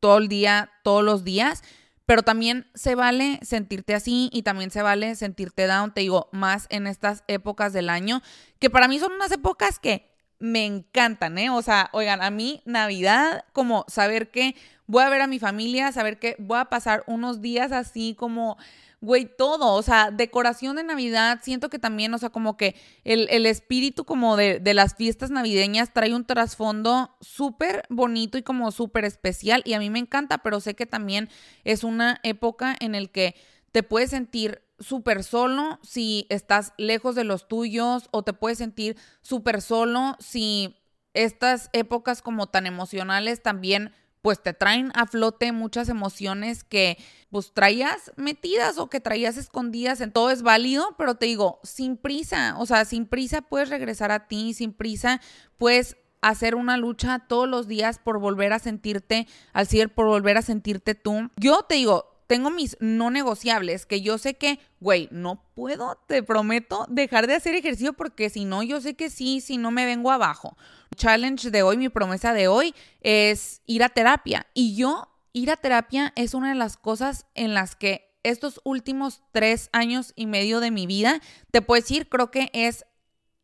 todo 0.00 0.18
el 0.18 0.28
día, 0.28 0.70
todos 0.82 1.04
los 1.04 1.24
días. 1.24 1.62
Pero 2.04 2.22
también 2.22 2.68
se 2.74 2.94
vale 2.94 3.38
sentirte 3.42 3.94
así 3.94 4.28
y 4.32 4.42
también 4.42 4.70
se 4.70 4.82
vale 4.82 5.14
sentirte 5.14 5.66
down, 5.66 5.94
te 5.94 6.00
digo, 6.00 6.28
más 6.32 6.66
en 6.68 6.86
estas 6.86 7.22
épocas 7.28 7.72
del 7.72 7.88
año, 7.88 8.22
que 8.58 8.70
para 8.70 8.88
mí 8.88 8.98
son 8.98 9.12
unas 9.12 9.30
épocas 9.30 9.78
que 9.78 10.12
me 10.40 10.66
encantan, 10.66 11.38
¿eh? 11.38 11.50
O 11.50 11.62
sea, 11.62 11.88
oigan, 11.92 12.20
a 12.20 12.30
mí 12.30 12.60
Navidad, 12.64 13.44
como 13.52 13.84
saber 13.86 14.32
que 14.32 14.56
voy 14.86 15.04
a 15.04 15.08
ver 15.08 15.22
a 15.22 15.28
mi 15.28 15.38
familia, 15.38 15.92
saber 15.92 16.18
que 16.18 16.34
voy 16.40 16.58
a 16.58 16.64
pasar 16.64 17.04
unos 17.06 17.40
días 17.40 17.70
así 17.70 18.16
como 18.18 18.58
güey, 19.02 19.26
todo, 19.26 19.74
o 19.74 19.82
sea, 19.82 20.12
decoración 20.12 20.76
de 20.76 20.84
Navidad, 20.84 21.40
siento 21.42 21.68
que 21.68 21.80
también, 21.80 22.14
o 22.14 22.18
sea, 22.18 22.30
como 22.30 22.56
que 22.56 22.76
el, 23.02 23.46
espíritu 23.46 24.04
como 24.04 24.36
de, 24.36 24.60
de, 24.60 24.74
las 24.74 24.94
fiestas 24.94 25.30
navideñas 25.30 25.92
trae 25.92 26.14
un 26.14 26.24
trasfondo 26.24 27.16
súper 27.20 27.82
bonito 27.90 28.38
y 28.38 28.42
como 28.42 28.70
súper 28.70 29.04
especial 29.04 29.62
y 29.66 29.74
a 29.74 29.80
mí 29.80 29.90
me 29.90 29.98
encanta, 29.98 30.38
pero 30.38 30.60
sé 30.60 30.74
que 30.74 30.86
también 30.86 31.28
es 31.64 31.82
una 31.82 32.20
época 32.22 32.76
en 32.78 32.94
el 32.94 33.10
que 33.10 33.34
te 33.72 33.82
puedes 33.82 34.10
sentir 34.10 34.62
súper 34.78 35.24
solo 35.24 35.80
si 35.82 36.26
estás 36.28 36.72
lejos 36.78 37.16
de 37.16 37.24
los 37.24 37.48
tuyos 37.48 38.08
o 38.12 38.22
te 38.22 38.32
puedes 38.32 38.58
sentir 38.58 38.96
súper 39.20 39.62
solo 39.62 40.16
si 40.20 40.76
estas 41.14 41.70
épocas 41.72 42.22
como 42.22 42.46
tan 42.46 42.66
emocionales 42.66 43.42
también 43.42 43.92
pues 44.22 44.40
te 44.40 44.54
traen 44.54 44.92
a 44.94 45.06
flote 45.06 45.52
muchas 45.52 45.88
emociones 45.88 46.64
que 46.64 46.96
pues 47.30 47.52
traías 47.52 48.12
metidas 48.16 48.78
o 48.78 48.88
que 48.88 49.00
traías 49.00 49.36
escondidas, 49.36 50.00
en 50.00 50.12
todo 50.12 50.30
es 50.30 50.42
válido, 50.42 50.94
pero 50.96 51.16
te 51.16 51.26
digo, 51.26 51.60
sin 51.64 51.96
prisa, 51.96 52.54
o 52.58 52.66
sea, 52.66 52.84
sin 52.84 53.06
prisa 53.06 53.42
puedes 53.42 53.68
regresar 53.68 54.12
a 54.12 54.28
ti, 54.28 54.54
sin 54.54 54.72
prisa 54.72 55.20
puedes 55.58 55.96
hacer 56.20 56.54
una 56.54 56.76
lucha 56.76 57.18
todos 57.28 57.48
los 57.48 57.66
días 57.66 57.98
por 57.98 58.20
volver 58.20 58.52
a 58.52 58.60
sentirte 58.60 59.26
al 59.52 59.66
cielo, 59.66 59.90
por 59.92 60.06
volver 60.06 60.38
a 60.38 60.42
sentirte 60.42 60.94
tú. 60.94 61.30
Yo 61.36 61.62
te 61.68 61.74
digo, 61.74 62.11
tengo 62.32 62.48
mis 62.48 62.78
no 62.80 63.10
negociables, 63.10 63.84
que 63.84 64.00
yo 64.00 64.16
sé 64.16 64.38
que, 64.38 64.58
güey, 64.80 65.06
no 65.10 65.44
puedo, 65.52 65.98
te 66.06 66.22
prometo, 66.22 66.86
dejar 66.88 67.26
de 67.26 67.34
hacer 67.34 67.54
ejercicio 67.54 67.92
porque 67.92 68.30
si 68.30 68.46
no, 68.46 68.62
yo 68.62 68.80
sé 68.80 68.94
que 68.94 69.10
sí, 69.10 69.42
si 69.42 69.58
no 69.58 69.70
me 69.70 69.84
vengo 69.84 70.10
abajo. 70.10 70.56
Challenge 70.96 71.50
de 71.50 71.62
hoy, 71.62 71.76
mi 71.76 71.90
promesa 71.90 72.32
de 72.32 72.48
hoy 72.48 72.74
es 73.02 73.60
ir 73.66 73.84
a 73.84 73.90
terapia. 73.90 74.46
Y 74.54 74.74
yo, 74.76 75.10
ir 75.34 75.50
a 75.50 75.58
terapia 75.58 76.14
es 76.16 76.32
una 76.32 76.48
de 76.48 76.54
las 76.54 76.78
cosas 76.78 77.26
en 77.34 77.52
las 77.52 77.76
que 77.76 78.16
estos 78.22 78.62
últimos 78.64 79.20
tres 79.32 79.68
años 79.74 80.14
y 80.16 80.24
medio 80.24 80.60
de 80.60 80.70
mi 80.70 80.86
vida, 80.86 81.20
te 81.50 81.60
puedo 81.60 81.82
decir, 81.82 82.08
creo 82.08 82.30
que 82.30 82.48
es 82.54 82.86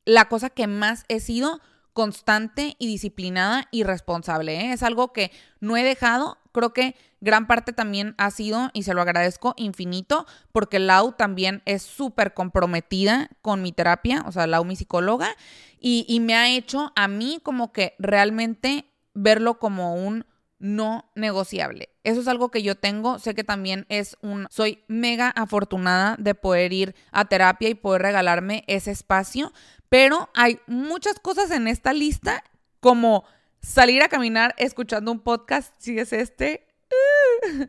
la 0.06 0.30
cosa 0.30 0.48
que 0.48 0.66
más 0.66 1.04
he 1.08 1.20
sido 1.20 1.60
constante 1.98 2.76
y 2.78 2.86
disciplinada 2.86 3.66
y 3.72 3.82
responsable. 3.82 4.54
¿eh? 4.54 4.72
Es 4.72 4.84
algo 4.84 5.12
que 5.12 5.32
no 5.58 5.76
he 5.76 5.82
dejado. 5.82 6.38
Creo 6.52 6.72
que 6.72 6.94
gran 7.20 7.48
parte 7.48 7.72
también 7.72 8.14
ha 8.18 8.30
sido, 8.30 8.70
y 8.72 8.84
se 8.84 8.94
lo 8.94 9.02
agradezco 9.02 9.54
infinito, 9.56 10.24
porque 10.52 10.78
Lau 10.78 11.10
también 11.10 11.60
es 11.64 11.82
súper 11.82 12.34
comprometida 12.34 13.30
con 13.42 13.62
mi 13.62 13.72
terapia, 13.72 14.22
o 14.28 14.30
sea, 14.30 14.46
Lau 14.46 14.64
mi 14.64 14.76
psicóloga, 14.76 15.34
y, 15.80 16.06
y 16.08 16.20
me 16.20 16.36
ha 16.36 16.48
hecho 16.48 16.92
a 16.94 17.08
mí 17.08 17.40
como 17.42 17.72
que 17.72 17.96
realmente 17.98 18.84
verlo 19.14 19.58
como 19.58 19.96
un 19.96 20.24
no 20.58 21.10
negociable. 21.14 21.90
Eso 22.04 22.20
es 22.20 22.28
algo 22.28 22.50
que 22.50 22.62
yo 22.62 22.74
tengo. 22.74 23.18
Sé 23.18 23.34
que 23.34 23.44
también 23.44 23.86
es 23.88 24.16
un. 24.22 24.46
Soy 24.50 24.84
mega 24.88 25.30
afortunada 25.30 26.16
de 26.18 26.34
poder 26.34 26.72
ir 26.72 26.94
a 27.12 27.26
terapia 27.26 27.68
y 27.68 27.74
poder 27.74 28.02
regalarme 28.02 28.64
ese 28.66 28.90
espacio. 28.90 29.52
Pero 29.88 30.30
hay 30.34 30.60
muchas 30.66 31.18
cosas 31.20 31.50
en 31.50 31.68
esta 31.68 31.92
lista, 31.92 32.44
como 32.80 33.24
salir 33.60 34.02
a 34.02 34.08
caminar 34.08 34.54
escuchando 34.58 35.12
un 35.12 35.20
podcast, 35.20 35.74
si 35.78 35.98
es 35.98 36.12
este. 36.12 36.66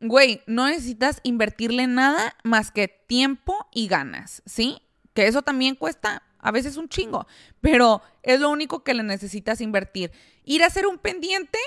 Güey, 0.00 0.42
no 0.46 0.66
necesitas 0.66 1.20
invertirle 1.22 1.86
nada 1.86 2.36
más 2.44 2.70
que 2.70 2.88
tiempo 2.88 3.68
y 3.72 3.88
ganas, 3.88 4.42
¿sí? 4.46 4.82
Que 5.14 5.26
eso 5.26 5.42
también 5.42 5.74
cuesta 5.74 6.22
a 6.38 6.50
veces 6.50 6.76
un 6.76 6.88
chingo, 6.88 7.26
pero 7.60 8.02
es 8.22 8.40
lo 8.40 8.50
único 8.50 8.82
que 8.82 8.94
le 8.94 9.02
necesitas 9.02 9.60
invertir. 9.60 10.12
Ir 10.44 10.62
a 10.62 10.66
hacer 10.66 10.86
un 10.86 10.98
pendiente, 10.98 11.58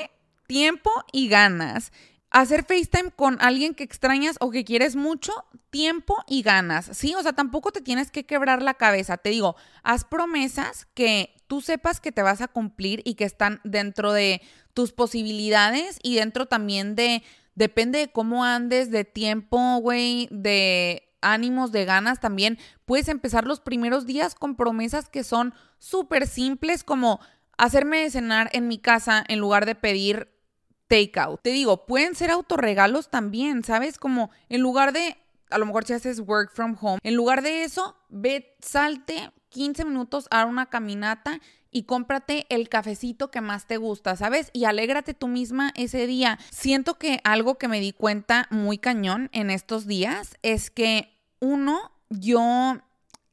tiempo 0.54 0.92
y 1.12 1.30
ganas 1.30 1.92
hacer 2.30 2.64
FaceTime 2.64 3.10
con 3.10 3.38
alguien 3.42 3.74
que 3.74 3.84
extrañas 3.84 4.38
o 4.40 4.52
que 4.52 4.64
quieres 4.64 4.96
mucho, 4.96 5.34
tiempo 5.72 6.16
y 6.28 6.44
ganas, 6.44 6.90
¿sí? 6.94 7.16
O 7.16 7.24
sea, 7.24 7.34
tampoco 7.34 7.72
te 7.72 7.82
tienes 7.82 8.12
que 8.12 8.26
quebrar 8.26 8.62
la 8.62 8.76
cabeza. 8.76 9.18
Te 9.18 9.32
digo, 9.32 9.56
haz 9.82 10.04
promesas 10.04 10.88
que 10.94 11.36
tú 11.48 11.62
sepas 11.62 12.00
que 12.00 12.12
te 12.12 12.22
vas 12.22 12.42
a 12.42 12.48
cumplir 12.48 13.02
y 13.04 13.16
que 13.16 13.24
están 13.24 13.62
dentro 13.64 14.14
de 14.14 14.42
tus 14.76 14.92
posibilidades 14.92 15.98
y 16.04 16.16
dentro 16.18 16.48
también 16.48 16.96
de, 16.96 17.24
depende 17.56 17.98
de 17.98 18.12
cómo 18.12 18.44
andes, 18.44 18.92
de 18.92 19.06
tiempo, 19.06 19.78
güey, 19.78 20.28
de 20.30 21.04
ánimos, 21.22 21.72
de 21.72 21.86
ganas 21.86 22.20
también. 22.20 22.60
Puedes 22.86 23.08
empezar 23.08 23.46
los 23.46 23.60
primeros 23.60 24.06
días 24.06 24.36
con 24.36 24.56
promesas 24.56 25.10
que 25.10 25.24
son 25.24 25.56
súper 25.80 26.28
simples 26.28 26.84
como 26.84 27.20
hacerme 27.58 28.10
cenar 28.10 28.50
en 28.54 28.68
mi 28.68 28.78
casa 28.78 29.24
en 29.28 29.40
lugar 29.40 29.66
de 29.66 29.76
pedir 29.76 30.33
takeout. 30.88 31.42
Te 31.42 31.52
digo, 31.52 31.86
pueden 31.86 32.16
ser 32.16 32.32
autorregalos 32.32 33.10
también, 33.10 33.64
¿sabes? 33.64 33.98
Como 33.98 34.32
en 34.50 34.62
lugar 34.62 34.94
de, 34.94 35.18
a 35.50 35.58
lo 35.58 35.66
mejor 35.66 35.86
si 35.86 35.94
haces 35.94 36.20
work 36.20 36.52
from 36.54 36.78
home, 36.80 37.00
en 37.04 37.16
lugar 37.16 37.42
de 37.42 37.64
eso, 37.64 37.98
ve, 38.10 38.56
salte 38.62 39.32
15 39.50 39.86
minutos 39.86 40.28
a 40.32 40.46
una 40.46 40.68
caminata 40.68 41.40
y 41.72 41.84
cómprate 41.84 42.46
el 42.50 42.70
cafecito 42.70 43.32
que 43.32 43.42
más 43.42 43.66
te 43.66 43.78
gusta, 43.78 44.16
¿sabes? 44.16 44.50
Y 44.54 44.66
alégrate 44.66 45.14
tú 45.14 45.28
misma 45.28 45.72
ese 45.76 46.06
día. 46.08 46.38
Siento 46.52 47.00
que 47.00 47.20
algo 47.24 47.58
que 47.58 47.68
me 47.68 47.80
di 47.80 47.94
cuenta 47.94 48.48
muy 48.52 48.78
cañón 48.78 49.30
en 49.34 49.50
estos 49.50 49.88
días 49.88 50.38
es 50.44 50.70
que 50.70 51.18
uno, 51.40 51.92
yo 52.10 52.78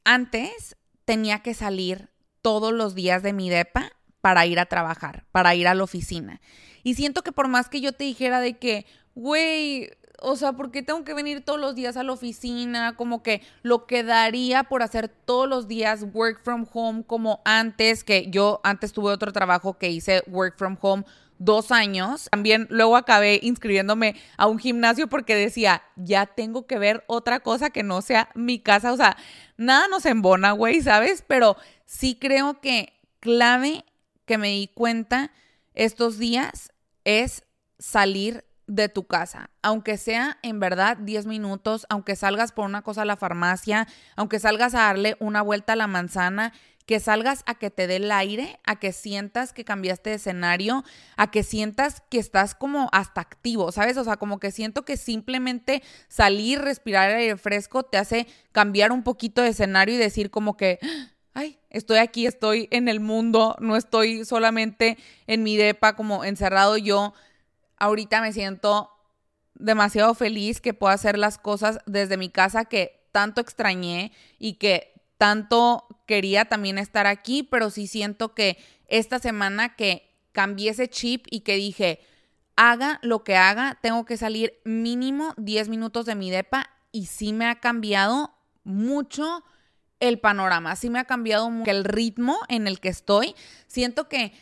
antes 0.03 0.75
tenía 1.05 1.39
que 1.39 1.53
salir 1.53 2.09
todos 2.41 2.73
los 2.73 2.95
días 2.95 3.21
de 3.23 3.33
mi 3.33 3.49
depa 3.49 3.91
para 4.21 4.45
ir 4.45 4.59
a 4.59 4.65
trabajar, 4.65 5.25
para 5.31 5.55
ir 5.55 5.67
a 5.67 5.75
la 5.75 5.83
oficina. 5.83 6.41
Y 6.83 6.95
siento 6.95 7.23
que 7.23 7.31
por 7.31 7.47
más 7.47 7.69
que 7.69 7.81
yo 7.81 7.91
te 7.91 8.03
dijera 8.03 8.39
de 8.39 8.57
que, 8.57 8.85
güey, 9.15 9.89
o 10.21 10.35
sea, 10.35 10.53
¿por 10.53 10.71
qué 10.71 10.83
tengo 10.83 11.03
que 11.03 11.15
venir 11.15 11.43
todos 11.43 11.59
los 11.59 11.75
días 11.75 11.97
a 11.97 12.03
la 12.03 12.13
oficina? 12.13 12.95
Como 12.95 13.23
que 13.23 13.41
lo 13.63 13.87
que 13.87 14.03
daría 14.03 14.63
por 14.63 14.83
hacer 14.83 15.09
todos 15.09 15.49
los 15.49 15.67
días 15.67 16.05
work 16.13 16.43
from 16.43 16.67
home 16.71 17.03
como 17.05 17.41
antes, 17.43 18.03
que 18.03 18.29
yo 18.29 18.61
antes 18.63 18.93
tuve 18.93 19.11
otro 19.11 19.33
trabajo 19.33 19.77
que 19.77 19.89
hice 19.89 20.23
work 20.27 20.57
from 20.57 20.77
home 20.79 21.03
dos 21.39 21.71
años. 21.71 22.27
También 22.29 22.67
luego 22.69 22.95
acabé 22.95 23.39
inscribiéndome 23.41 24.15
a 24.37 24.45
un 24.45 24.59
gimnasio 24.59 25.07
porque 25.07 25.35
decía, 25.35 25.81
ya 25.95 26.27
tengo 26.27 26.67
que 26.67 26.77
ver 26.77 27.03
otra 27.07 27.39
cosa 27.39 27.71
que 27.71 27.81
no 27.81 28.03
sea 28.03 28.29
mi 28.35 28.59
casa. 28.59 28.93
O 28.93 28.97
sea, 28.97 29.17
nada 29.57 29.87
nos 29.87 30.05
embona, 30.05 30.51
güey, 30.51 30.81
¿sabes? 30.81 31.23
Pero 31.27 31.57
sí 31.85 32.15
creo 32.21 32.61
que 32.61 32.93
clave 33.19 33.85
que 34.25 34.37
me 34.37 34.49
di 34.49 34.67
cuenta 34.67 35.31
estos 35.73 36.19
días 36.19 36.70
es 37.03 37.43
salir 37.79 38.45
de 38.67 38.87
tu 38.87 39.05
casa, 39.05 39.49
aunque 39.61 39.97
sea 39.97 40.37
en 40.43 40.59
verdad 40.59 40.95
10 40.97 41.25
minutos, 41.25 41.85
aunque 41.89 42.15
salgas 42.15 42.53
por 42.53 42.65
una 42.65 42.83
cosa 42.83 43.01
a 43.01 43.05
la 43.05 43.17
farmacia, 43.17 43.87
aunque 44.15 44.39
salgas 44.39 44.73
a 44.75 44.83
darle 44.83 45.17
una 45.19 45.41
vuelta 45.41 45.73
a 45.73 45.75
la 45.75 45.87
manzana, 45.87 46.53
que 46.85 46.99
salgas 46.99 47.43
a 47.45 47.55
que 47.55 47.69
te 47.69 47.87
dé 47.87 47.97
el 47.97 48.11
aire, 48.11 48.59
a 48.65 48.77
que 48.77 48.91
sientas 48.91 49.53
que 49.53 49.65
cambiaste 49.65 50.09
de 50.09 50.15
escenario, 50.17 50.83
a 51.15 51.31
que 51.31 51.43
sientas 51.43 52.01
que 52.09 52.17
estás 52.17 52.55
como 52.55 52.89
hasta 52.91 53.21
activo, 53.21 53.71
¿sabes? 53.71 53.97
O 53.97 54.03
sea, 54.03 54.17
como 54.17 54.39
que 54.39 54.51
siento 54.51 54.83
que 54.83 54.97
simplemente 54.97 55.83
salir, 56.07 56.59
respirar 56.59 57.11
aire 57.11 57.37
fresco 57.37 57.83
te 57.83 57.97
hace 57.97 58.27
cambiar 58.51 58.91
un 58.91 59.03
poquito 59.03 59.41
de 59.41 59.49
escenario 59.49 59.95
y 59.95 59.99
decir 59.99 60.31
como 60.31 60.57
que 60.57 60.79
ay, 60.81 61.20
estoy 61.71 61.97
aquí, 61.97 62.25
estoy 62.27 62.67
en 62.71 62.87
el 62.87 62.99
mundo, 62.99 63.55
no 63.59 63.75
estoy 63.75 64.25
solamente 64.25 64.97
en 65.27 65.43
mi 65.43 65.57
depa 65.57 65.95
como 65.95 66.23
encerrado 66.23 66.77
yo. 66.77 67.13
Ahorita 67.77 68.21
me 68.21 68.33
siento 68.33 68.91
demasiado 69.55 70.13
feliz 70.13 70.61
que 70.61 70.73
puedo 70.73 70.93
hacer 70.93 71.17
las 71.17 71.37
cosas 71.37 71.79
desde 71.85 72.17
mi 72.17 72.29
casa 72.29 72.65
que 72.65 73.07
tanto 73.11 73.41
extrañé 73.41 74.11
y 74.37 74.53
que 74.53 74.93
tanto 75.17 75.87
quería 76.05 76.45
también 76.45 76.77
estar 76.77 77.07
aquí, 77.07 77.43
pero 77.43 77.69
sí 77.69 77.87
siento 77.87 78.33
que 78.33 78.57
esta 78.87 79.19
semana 79.19 79.75
que 79.75 80.09
cambié 80.31 80.71
ese 80.71 80.89
chip 80.89 81.25
y 81.29 81.41
que 81.41 81.55
dije, 81.55 81.99
haga 82.55 82.99
lo 83.01 83.23
que 83.23 83.35
haga, 83.35 83.79
tengo 83.81 84.05
que 84.05 84.17
salir 84.17 84.59
mínimo 84.65 85.33
10 85.37 85.69
minutos 85.69 86.05
de 86.05 86.15
mi 86.15 86.31
depa 86.31 86.69
y 86.91 87.05
sí 87.05 87.33
me 87.33 87.45
ha 87.45 87.59
cambiado 87.59 88.33
mucho 88.63 89.43
el 90.01 90.19
panorama, 90.19 90.75
sí 90.75 90.89
me 90.89 90.99
ha 90.99 91.05
cambiado 91.05 91.49
mucho 91.49 91.71
el 91.71 91.85
ritmo 91.85 92.37
en 92.49 92.67
el 92.67 92.81
que 92.81 92.89
estoy. 92.89 93.35
Siento 93.67 94.09
que 94.09 94.33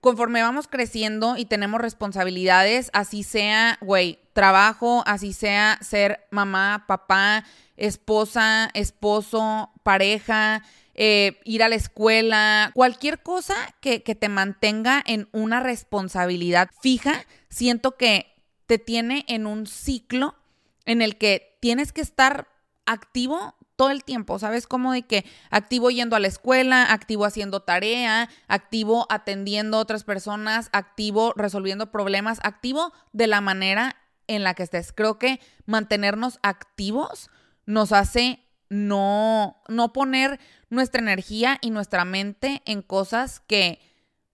conforme 0.00 0.42
vamos 0.42 0.68
creciendo 0.68 1.36
y 1.36 1.46
tenemos 1.46 1.80
responsabilidades, 1.80 2.90
así 2.92 3.24
sea, 3.24 3.78
güey, 3.80 4.20
trabajo, 4.32 5.02
así 5.06 5.32
sea 5.32 5.78
ser 5.80 6.26
mamá, 6.30 6.84
papá, 6.86 7.44
esposa, 7.76 8.70
esposo, 8.74 9.72
pareja, 9.82 10.62
eh, 10.94 11.40
ir 11.44 11.62
a 11.62 11.68
la 11.68 11.76
escuela, 11.76 12.70
cualquier 12.74 13.22
cosa 13.22 13.54
que, 13.80 14.02
que 14.02 14.14
te 14.14 14.28
mantenga 14.28 15.02
en 15.06 15.28
una 15.32 15.60
responsabilidad 15.60 16.70
fija, 16.80 17.24
siento 17.48 17.96
que 17.96 18.34
te 18.66 18.78
tiene 18.78 19.24
en 19.28 19.46
un 19.46 19.66
ciclo 19.66 20.36
en 20.84 21.02
el 21.02 21.16
que 21.16 21.56
tienes 21.60 21.92
que 21.92 22.00
estar 22.00 22.48
activo 22.86 23.54
todo 23.78 23.90
el 23.90 24.02
tiempo, 24.02 24.40
¿sabes? 24.40 24.66
Como 24.66 24.92
de 24.92 25.02
que 25.02 25.24
activo 25.50 25.88
yendo 25.90 26.16
a 26.16 26.18
la 26.18 26.26
escuela, 26.26 26.92
activo 26.92 27.24
haciendo 27.24 27.60
tarea, 27.60 28.28
activo 28.48 29.06
atendiendo 29.08 29.76
a 29.76 29.80
otras 29.80 30.02
personas, 30.02 30.68
activo 30.72 31.32
resolviendo 31.36 31.92
problemas, 31.92 32.40
activo 32.42 32.92
de 33.12 33.28
la 33.28 33.40
manera 33.40 33.94
en 34.26 34.42
la 34.42 34.54
que 34.54 34.64
estés. 34.64 34.92
Creo 34.92 35.20
que 35.20 35.38
mantenernos 35.64 36.40
activos 36.42 37.30
nos 37.66 37.92
hace 37.92 38.42
no, 38.68 39.62
no 39.68 39.92
poner 39.92 40.40
nuestra 40.70 41.00
energía 41.00 41.58
y 41.60 41.70
nuestra 41.70 42.04
mente 42.04 42.62
en 42.64 42.82
cosas 42.82 43.38
que 43.46 43.78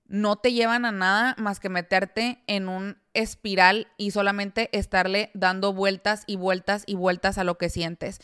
no 0.07 0.37
te 0.37 0.55
llevan 0.55 0.87
a 0.87 0.93
nada 0.93 1.35
más 1.37 1.61
que 1.61 1.69
meterte 1.69 2.43
en 2.47 2.71
un 2.71 2.97
espiral 3.13 3.89
y 3.99 4.13
solamente 4.13 4.71
estarle 4.73 5.31
dando 5.35 5.75
vueltas 5.75 6.25
y 6.27 6.37
vueltas 6.37 6.85
y 6.87 6.95
vueltas 6.95 7.37
a 7.37 7.45
lo 7.45 7.59
que 7.59 7.69
sientes 7.69 8.21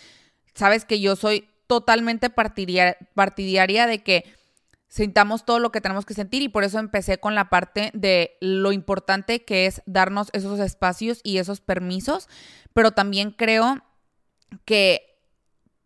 sabes 0.54 0.84
que 0.84 1.00
yo 1.00 1.16
soy 1.16 1.48
totalmente 1.66 2.30
partidaria, 2.30 3.86
de 3.86 4.02
que 4.02 4.24
sintamos 4.88 5.44
todo 5.44 5.60
lo 5.60 5.70
que 5.70 5.80
tenemos 5.80 6.04
que 6.04 6.14
sentir 6.14 6.42
y 6.42 6.48
por 6.48 6.64
eso 6.64 6.80
empecé 6.80 7.18
con 7.18 7.36
la 7.36 7.48
parte 7.48 7.90
de 7.94 8.36
lo 8.40 8.72
importante 8.72 9.44
que 9.44 9.66
es 9.66 9.82
darnos 9.86 10.30
esos 10.32 10.58
espacios 10.58 11.20
y 11.22 11.38
esos 11.38 11.60
permisos, 11.60 12.28
pero 12.74 12.90
también 12.90 13.30
creo 13.30 13.84
que 14.64 15.16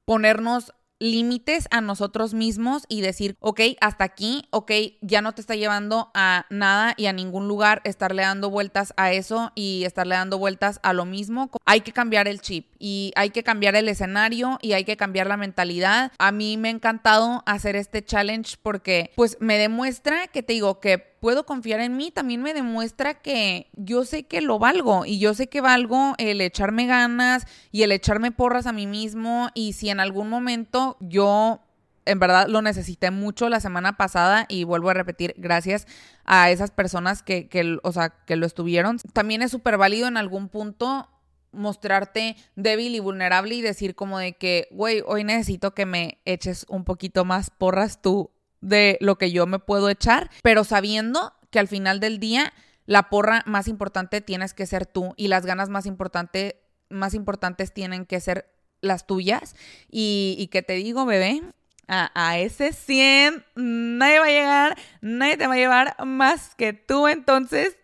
ponernos 0.06 0.72
límites 1.04 1.68
a 1.70 1.80
nosotros 1.80 2.34
mismos 2.34 2.84
y 2.88 3.02
decir, 3.02 3.36
ok, 3.40 3.60
hasta 3.80 4.04
aquí, 4.04 4.48
ok, 4.50 4.72
ya 5.02 5.20
no 5.20 5.32
te 5.32 5.40
está 5.40 5.54
llevando 5.54 6.10
a 6.14 6.46
nada 6.50 6.94
y 6.96 7.06
a 7.06 7.12
ningún 7.12 7.46
lugar 7.46 7.82
estarle 7.84 8.22
dando 8.22 8.50
vueltas 8.50 8.94
a 8.96 9.12
eso 9.12 9.52
y 9.54 9.84
estarle 9.84 10.14
dando 10.14 10.38
vueltas 10.38 10.80
a 10.82 10.92
lo 10.92 11.04
mismo. 11.04 11.50
Hay 11.66 11.82
que 11.82 11.92
cambiar 11.92 12.26
el 12.26 12.40
chip 12.40 12.68
y 12.78 13.12
hay 13.16 13.30
que 13.30 13.42
cambiar 13.42 13.76
el 13.76 13.88
escenario 13.88 14.58
y 14.62 14.72
hay 14.72 14.84
que 14.84 14.96
cambiar 14.96 15.26
la 15.26 15.36
mentalidad. 15.36 16.12
A 16.18 16.32
mí 16.32 16.56
me 16.56 16.68
ha 16.68 16.72
encantado 16.72 17.42
hacer 17.46 17.76
este 17.76 18.04
challenge 18.04 18.56
porque 18.62 19.10
pues 19.14 19.36
me 19.40 19.58
demuestra 19.58 20.28
que 20.28 20.42
te 20.42 20.54
digo 20.54 20.80
que 20.80 21.14
puedo 21.24 21.46
confiar 21.46 21.80
en 21.80 21.96
mí, 21.96 22.10
también 22.10 22.42
me 22.42 22.52
demuestra 22.52 23.14
que 23.14 23.68
yo 23.72 24.04
sé 24.04 24.24
que 24.24 24.42
lo 24.42 24.58
valgo 24.58 25.06
y 25.06 25.18
yo 25.18 25.32
sé 25.32 25.46
que 25.46 25.62
valgo 25.62 26.12
el 26.18 26.42
echarme 26.42 26.84
ganas 26.84 27.46
y 27.72 27.82
el 27.82 27.92
echarme 27.92 28.30
porras 28.30 28.66
a 28.66 28.74
mí 28.74 28.86
mismo 28.86 29.48
y 29.54 29.72
si 29.72 29.88
en 29.88 30.00
algún 30.00 30.28
momento 30.28 30.93
yo 31.00 31.60
en 32.06 32.18
verdad 32.18 32.48
lo 32.48 32.62
necesité 32.62 33.10
mucho 33.10 33.48
la 33.48 33.60
semana 33.60 33.96
pasada 33.96 34.46
y 34.48 34.64
vuelvo 34.64 34.90
a 34.90 34.94
repetir, 34.94 35.34
gracias 35.38 35.86
a 36.24 36.50
esas 36.50 36.70
personas 36.70 37.22
que, 37.22 37.48
que 37.48 37.78
o 37.82 37.92
sea, 37.92 38.10
que 38.10 38.36
lo 38.36 38.46
estuvieron. 38.46 38.98
También 39.12 39.42
es 39.42 39.50
súper 39.50 39.78
válido 39.78 40.06
en 40.06 40.16
algún 40.16 40.48
punto 40.48 41.08
mostrarte 41.52 42.36
débil 42.56 42.94
y 42.94 43.00
vulnerable 43.00 43.54
y 43.54 43.62
decir 43.62 43.94
como 43.94 44.18
de 44.18 44.34
que, 44.34 44.68
güey, 44.70 45.02
hoy 45.06 45.24
necesito 45.24 45.74
que 45.74 45.86
me 45.86 46.18
eches 46.24 46.66
un 46.68 46.84
poquito 46.84 47.24
más 47.24 47.50
porras 47.50 48.02
tú 48.02 48.30
de 48.60 48.98
lo 49.00 49.16
que 49.16 49.30
yo 49.30 49.46
me 49.46 49.58
puedo 49.58 49.88
echar, 49.88 50.30
pero 50.42 50.64
sabiendo 50.64 51.34
que 51.50 51.58
al 51.58 51.68
final 51.68 52.00
del 52.00 52.18
día 52.18 52.52
la 52.86 53.08
porra 53.08 53.42
más 53.46 53.68
importante 53.68 54.20
tienes 54.20 54.52
que 54.54 54.66
ser 54.66 54.86
tú 54.86 55.14
y 55.16 55.28
las 55.28 55.46
ganas 55.46 55.68
más, 55.68 55.86
importante, 55.86 56.60
más 56.90 57.14
importantes 57.14 57.72
tienen 57.72 58.04
que 58.06 58.20
ser 58.20 58.53
las 58.84 59.06
tuyas. 59.06 59.54
Y, 59.90 60.48
que 60.50 60.62
te 60.62 60.74
digo, 60.74 61.06
bebé, 61.06 61.42
a, 61.88 62.38
ese 62.38 62.72
100 62.72 63.44
nadie 63.56 64.18
va 64.18 64.24
a 64.24 64.28
llegar, 64.28 64.78
nadie 65.00 65.36
te 65.36 65.46
va 65.46 65.54
a 65.54 65.58
llevar 65.58 65.96
más 66.04 66.54
que 66.54 66.72
tú. 66.72 67.08
Entonces, 67.08 67.76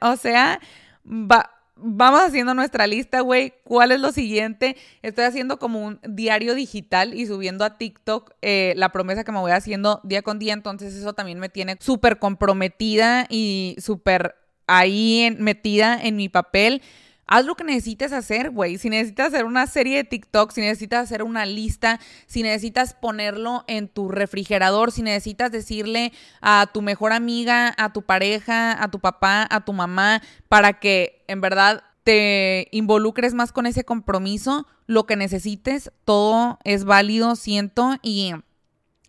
o 0.00 0.16
sea, 0.16 0.60
va, 1.06 1.50
vamos 1.76 2.20
haciendo 2.20 2.54
nuestra 2.54 2.86
lista, 2.86 3.20
güey. 3.20 3.54
¿Cuál 3.64 3.92
es 3.92 4.00
lo 4.00 4.12
siguiente? 4.12 4.76
Estoy 5.02 5.24
haciendo 5.24 5.58
como 5.58 5.84
un 5.84 6.00
diario 6.08 6.54
digital 6.54 7.14
y 7.14 7.26
subiendo 7.26 7.64
a 7.64 7.78
TikTok 7.78 8.32
eh, 8.42 8.74
la 8.76 8.90
promesa 8.90 9.24
que 9.24 9.32
me 9.32 9.38
voy 9.38 9.52
haciendo 9.52 10.00
día 10.04 10.22
con 10.22 10.38
día. 10.38 10.52
Entonces 10.52 10.94
eso 10.94 11.12
también 11.12 11.38
me 11.38 11.48
tiene 11.48 11.76
súper 11.80 12.18
comprometida 12.18 13.26
y 13.28 13.76
súper 13.78 14.36
ahí 14.66 15.36
metida 15.38 16.00
en 16.00 16.16
mi 16.16 16.28
papel 16.28 16.82
haz 17.30 17.46
lo 17.46 17.54
que 17.54 17.64
necesites 17.64 18.12
hacer, 18.12 18.50
güey. 18.50 18.76
Si 18.76 18.90
necesitas 18.90 19.28
hacer 19.28 19.44
una 19.44 19.66
serie 19.68 19.98
de 19.98 20.04
TikTok, 20.04 20.50
si 20.50 20.60
necesitas 20.60 21.04
hacer 21.04 21.22
una 21.22 21.46
lista, 21.46 22.00
si 22.26 22.42
necesitas 22.42 22.92
ponerlo 22.92 23.64
en 23.68 23.88
tu 23.88 24.08
refrigerador, 24.08 24.90
si 24.90 25.02
necesitas 25.02 25.52
decirle 25.52 26.12
a 26.42 26.68
tu 26.74 26.82
mejor 26.82 27.12
amiga, 27.12 27.72
a 27.78 27.92
tu 27.92 28.02
pareja, 28.02 28.82
a 28.82 28.90
tu 28.90 28.98
papá, 28.98 29.46
a 29.48 29.64
tu 29.64 29.72
mamá, 29.72 30.20
para 30.48 30.80
que 30.80 31.24
en 31.28 31.40
verdad 31.40 31.84
te 32.02 32.66
involucres 32.72 33.32
más 33.32 33.52
con 33.52 33.66
ese 33.66 33.84
compromiso, 33.84 34.66
lo 34.86 35.06
que 35.06 35.14
necesites, 35.14 35.92
todo 36.04 36.58
es 36.64 36.82
válido, 36.84 37.36
siento, 37.36 37.94
y 38.02 38.32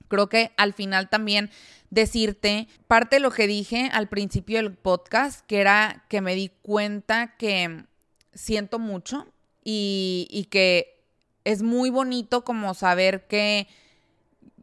creo 0.08 0.30
que 0.30 0.52
al 0.58 0.74
final 0.74 1.10
también 1.10 1.50
decirte 1.90 2.68
parte 2.88 3.16
de 3.16 3.22
lo 3.22 3.32
que 3.32 3.48
dije 3.48 3.90
al 3.92 4.10
principio 4.10 4.58
del 4.58 4.76
podcast, 4.76 5.44
que 5.48 5.60
era 5.60 6.06
que 6.08 6.22
me 6.22 6.36
di 6.36 6.52
cuenta 6.62 7.36
que 7.38 7.86
siento 8.34 8.80
mucho 8.80 9.28
y, 9.63 10.48
que 10.52 11.04
es 11.44 11.62
muy 11.62 11.89
bonito 11.89 12.44
como 12.44 12.74
saber 12.74 13.28
que 13.28 13.67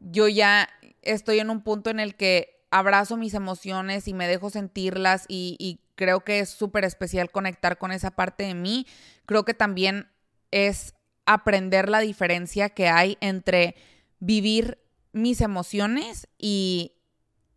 yo 0.00 0.28
ya 0.28 0.68
estoy 1.02 1.40
en 1.40 1.50
un 1.50 1.62
punto 1.62 1.90
en 1.90 2.00
el 2.00 2.14
que 2.14 2.62
abrazo 2.70 3.16
mis 3.16 3.34
emociones 3.34 4.08
y 4.08 4.14
me 4.14 4.28
dejo 4.28 4.50
sentirlas 4.50 5.24
y, 5.28 5.56
y 5.58 5.80
creo 5.94 6.20
que 6.20 6.40
es 6.40 6.50
súper 6.50 6.84
especial 6.84 7.30
conectar 7.30 7.78
con 7.78 7.92
esa 7.92 8.10
parte 8.12 8.44
de 8.44 8.54
mí. 8.54 8.86
Creo 9.26 9.44
que 9.44 9.54
también 9.54 10.08
es 10.50 10.94
aprender 11.26 11.88
la 11.88 12.00
diferencia 12.00 12.70
que 12.70 12.88
hay 12.88 13.18
entre 13.20 13.74
vivir 14.20 14.78
mis 15.12 15.40
emociones 15.40 16.28
y 16.38 16.92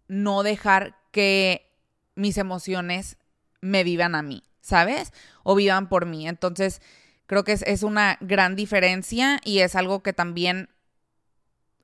no 0.08 0.43
dejar 0.43 0.97
que 1.12 1.71
mis 2.15 2.38
emociones 2.38 3.17
me 3.62 3.84
vivan 3.84 4.15
a 4.15 4.21
mí. 4.21 4.43
¿Sabes? 4.62 5.13
O 5.43 5.56
vivan 5.56 5.89
por 5.89 6.06
mí. 6.06 6.28
Entonces, 6.28 6.82
creo 7.26 7.43
que 7.43 7.54
es, 7.54 7.84
una 7.84 8.17
gran 8.21 8.56
diferencia 8.56 9.39
y 9.43 9.60
es 9.60 9.76
algo 9.76 10.04
que 10.04 10.13
también 10.13 10.69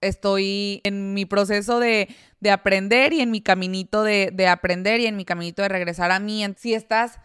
estoy 0.02 0.82
en 0.84 1.13
mi 1.13 1.26
proceso 1.26 1.80
de, 1.80 2.08
aprender 2.52 3.13
y 3.13 3.22
en 3.22 3.32
mi 3.32 3.42
caminito 3.42 4.04
de, 4.04 4.30
de, 4.34 4.48
aprender 4.48 5.00
y 5.00 5.08
en 5.08 5.16
mi 5.16 5.26
caminito 5.26 5.62
de 5.62 5.70
regresar 5.70 6.12
a 6.12 6.20
mí. 6.20 6.46
Si 6.58 6.74
estás 6.74 7.20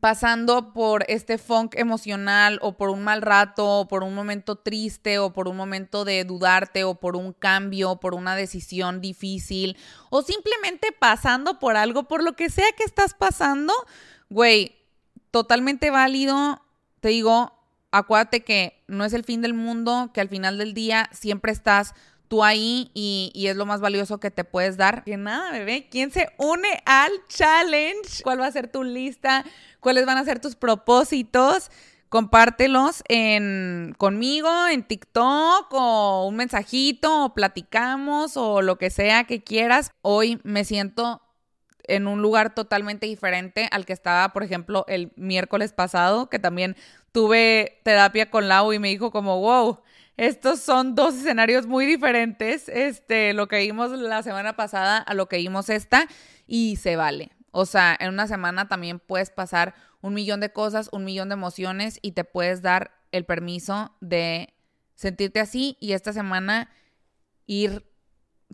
pasando 0.00 0.72
por 0.72 1.04
este 1.08 1.38
funk 1.38 1.74
emocional 1.76 2.58
o 2.62 2.76
por 2.76 2.90
un 2.90 3.02
mal 3.04 3.22
rato 3.22 3.80
o 3.80 3.88
por 3.88 4.02
un 4.02 4.14
momento 4.14 4.56
triste 4.56 5.18
o 5.18 5.32
por 5.32 5.48
un 5.48 5.56
momento 5.56 6.04
de 6.04 6.24
dudarte 6.24 6.84
o 6.84 6.94
por 6.94 7.16
un 7.16 7.32
cambio, 7.32 7.96
por 7.96 8.14
una 8.14 8.36
decisión 8.36 9.00
difícil 9.00 9.76
o 10.10 10.22
simplemente 10.22 10.92
pasando 10.92 11.58
por 11.58 11.76
algo, 11.76 12.04
por 12.04 12.22
lo 12.22 12.34
que 12.34 12.50
sea 12.50 12.70
que 12.76 12.84
estás 12.84 13.14
pasando, 13.14 13.72
Güey, 14.32 14.76
totalmente 15.30 15.90
válido. 15.90 16.62
Te 17.00 17.10
digo, 17.10 17.52
acuérdate 17.90 18.42
que 18.42 18.82
no 18.88 19.04
es 19.04 19.12
el 19.12 19.24
fin 19.24 19.42
del 19.42 19.52
mundo, 19.52 20.10
que 20.14 20.22
al 20.22 20.30
final 20.30 20.56
del 20.56 20.72
día 20.72 21.10
siempre 21.12 21.52
estás 21.52 21.94
tú 22.28 22.42
ahí 22.42 22.90
y, 22.94 23.30
es 23.46 23.56
lo 23.56 23.66
más 23.66 23.82
valioso 23.82 24.20
que 24.20 24.30
te 24.30 24.44
puedes 24.44 24.78
dar. 24.78 25.04
Que 25.04 25.18
nada, 25.18 25.50
bebé, 25.50 25.86
¿quién 25.90 26.10
se 26.10 26.30
une 26.38 26.82
al 26.86 27.12
challenge? 27.28 28.22
¿Cuál 28.22 28.40
va 28.40 28.46
a 28.46 28.52
ser 28.52 28.68
tu 28.68 28.84
lista? 28.84 29.44
¿Cuáles 29.80 30.06
van 30.06 30.16
a 30.16 30.24
ser 30.24 30.40
tus 30.40 30.56
propósitos? 30.56 31.70
Compártelos 32.08 33.02
en, 33.08 33.94
conmigo 33.98 34.66
en 34.66 34.82
TikTok 34.82 35.66
o 35.72 36.26
un 36.26 36.36
mensajito 36.36 37.24
o 37.24 37.34
platicamos 37.34 38.38
o 38.38 38.62
lo 38.62 38.78
que 38.78 38.88
sea 38.88 39.24
que 39.24 39.42
quieras. 39.42 39.90
Hoy 40.00 40.40
me 40.42 40.64
siento 40.64 41.21
en 41.84 42.06
un 42.06 42.22
lugar 42.22 42.54
totalmente 42.54 43.06
diferente 43.06 43.68
al 43.70 43.84
que 43.84 43.92
estaba, 43.92 44.32
por 44.32 44.42
ejemplo, 44.42 44.84
el 44.88 45.12
miércoles 45.16 45.72
pasado, 45.72 46.28
que 46.28 46.38
también 46.38 46.76
tuve 47.12 47.80
terapia 47.84 48.30
con 48.30 48.48
Lau 48.48 48.72
y 48.72 48.78
me 48.78 48.88
dijo 48.88 49.10
como, 49.10 49.40
wow, 49.40 49.80
estos 50.16 50.60
son 50.60 50.94
dos 50.94 51.14
escenarios 51.14 51.66
muy 51.66 51.86
diferentes, 51.86 52.68
este, 52.68 53.32
lo 53.32 53.48
que 53.48 53.58
vimos 53.58 53.90
la 53.90 54.22
semana 54.22 54.56
pasada 54.56 54.98
a 54.98 55.14
lo 55.14 55.26
que 55.28 55.38
vimos 55.38 55.68
esta, 55.68 56.06
y 56.46 56.76
se 56.76 56.96
vale. 56.96 57.32
O 57.50 57.66
sea, 57.66 57.96
en 57.98 58.10
una 58.10 58.26
semana 58.26 58.68
también 58.68 58.98
puedes 58.98 59.30
pasar 59.30 59.74
un 60.00 60.14
millón 60.14 60.40
de 60.40 60.52
cosas, 60.52 60.88
un 60.92 61.04
millón 61.04 61.28
de 61.28 61.34
emociones 61.34 61.98
y 62.02 62.12
te 62.12 62.24
puedes 62.24 62.62
dar 62.62 62.92
el 63.12 63.24
permiso 63.24 63.94
de 64.00 64.54
sentirte 64.94 65.40
así 65.40 65.76
y 65.80 65.92
esta 65.92 66.12
semana 66.12 66.70
ir 67.46 67.84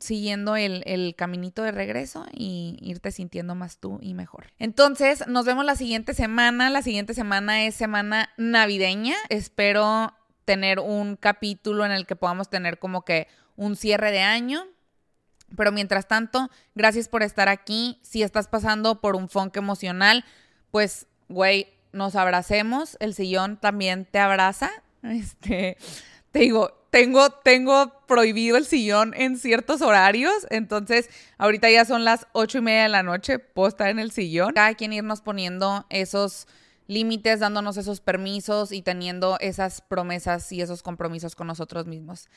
siguiendo 0.00 0.56
el, 0.56 0.82
el, 0.86 1.14
caminito 1.16 1.62
de 1.62 1.72
regreso 1.72 2.26
y 2.32 2.76
irte 2.80 3.10
sintiendo 3.10 3.54
más 3.54 3.78
tú 3.78 3.98
y 4.00 4.14
mejor. 4.14 4.46
Entonces, 4.58 5.26
nos 5.26 5.44
vemos 5.44 5.64
la 5.64 5.76
siguiente 5.76 6.14
semana. 6.14 6.70
La 6.70 6.82
siguiente 6.82 7.14
semana 7.14 7.64
es 7.64 7.74
semana 7.74 8.30
navideña. 8.36 9.16
Espero 9.28 10.14
tener 10.44 10.80
un 10.80 11.16
capítulo 11.16 11.84
en 11.84 11.92
el 11.92 12.06
que 12.06 12.16
podamos 12.16 12.48
tener 12.48 12.78
como 12.78 13.04
que 13.04 13.28
un 13.56 13.76
cierre 13.76 14.10
de 14.10 14.20
año. 14.20 14.64
Pero 15.56 15.72
mientras 15.72 16.08
tanto, 16.08 16.50
gracias 16.74 17.08
por 17.08 17.22
estar 17.22 17.48
aquí. 17.48 18.00
Si 18.02 18.22
estás 18.22 18.48
pasando 18.48 19.00
por 19.00 19.16
un 19.16 19.28
funk 19.28 19.56
emocional, 19.56 20.24
pues, 20.70 21.06
güey, 21.28 21.68
nos 21.92 22.16
abracemos. 22.16 22.96
El 23.00 23.14
sillón 23.14 23.58
también 23.58 24.06
te 24.06 24.18
abraza. 24.18 24.70
Este, 25.00 25.76
te 26.32 26.40
digo, 26.40 26.72
tengo, 26.90 27.30
tengo 27.30 27.92
prohibido 28.06 28.56
el 28.56 28.64
sillón 28.64 29.12
en 29.14 29.38
ciertos 29.38 29.82
horarios, 29.82 30.46
entonces 30.50 31.10
ahorita 31.36 31.70
ya 31.70 31.84
son 31.84 32.04
las 32.04 32.26
ocho 32.32 32.58
y 32.58 32.60
media 32.62 32.84
de 32.84 32.88
la 32.88 33.02
noche, 33.02 33.38
puedo 33.38 33.68
estar 33.68 33.88
en 33.88 33.98
el 33.98 34.10
sillón. 34.10 34.54
Cada 34.54 34.74
quien 34.74 34.92
irnos 34.92 35.20
poniendo 35.20 35.86
esos 35.90 36.46
límites, 36.86 37.40
dándonos 37.40 37.76
esos 37.76 38.00
permisos 38.00 38.72
y 38.72 38.82
teniendo 38.82 39.36
esas 39.40 39.82
promesas 39.82 40.50
y 40.52 40.62
esos 40.62 40.82
compromisos 40.82 41.36
con 41.36 41.46
nosotros 41.46 41.86
mismos. 41.86 42.28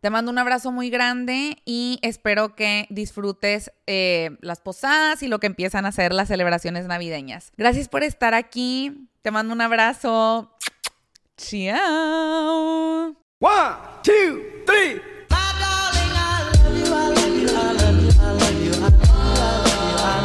Te 0.00 0.10
mando 0.10 0.32
un 0.32 0.38
abrazo 0.38 0.72
muy 0.72 0.90
grande 0.90 1.58
y 1.64 1.98
espero 2.02 2.56
que 2.56 2.86
disfrutes 2.90 3.70
eh, 3.86 4.36
las 4.40 4.60
posadas 4.60 5.22
y 5.22 5.28
lo 5.28 5.38
que 5.38 5.46
empiezan 5.46 5.86
a 5.86 5.92
ser 5.92 6.12
las 6.12 6.28
celebraciones 6.28 6.86
navideñas. 6.86 7.52
Gracias 7.56 7.88
por 7.88 8.02
estar 8.02 8.34
aquí. 8.34 9.08
Te 9.22 9.30
mando 9.30 9.54
un 9.54 9.60
abrazo. 9.60 10.56
Chao. 11.36 13.29
One, 13.40 13.74
two, 14.02 14.64
three. 14.66 15.00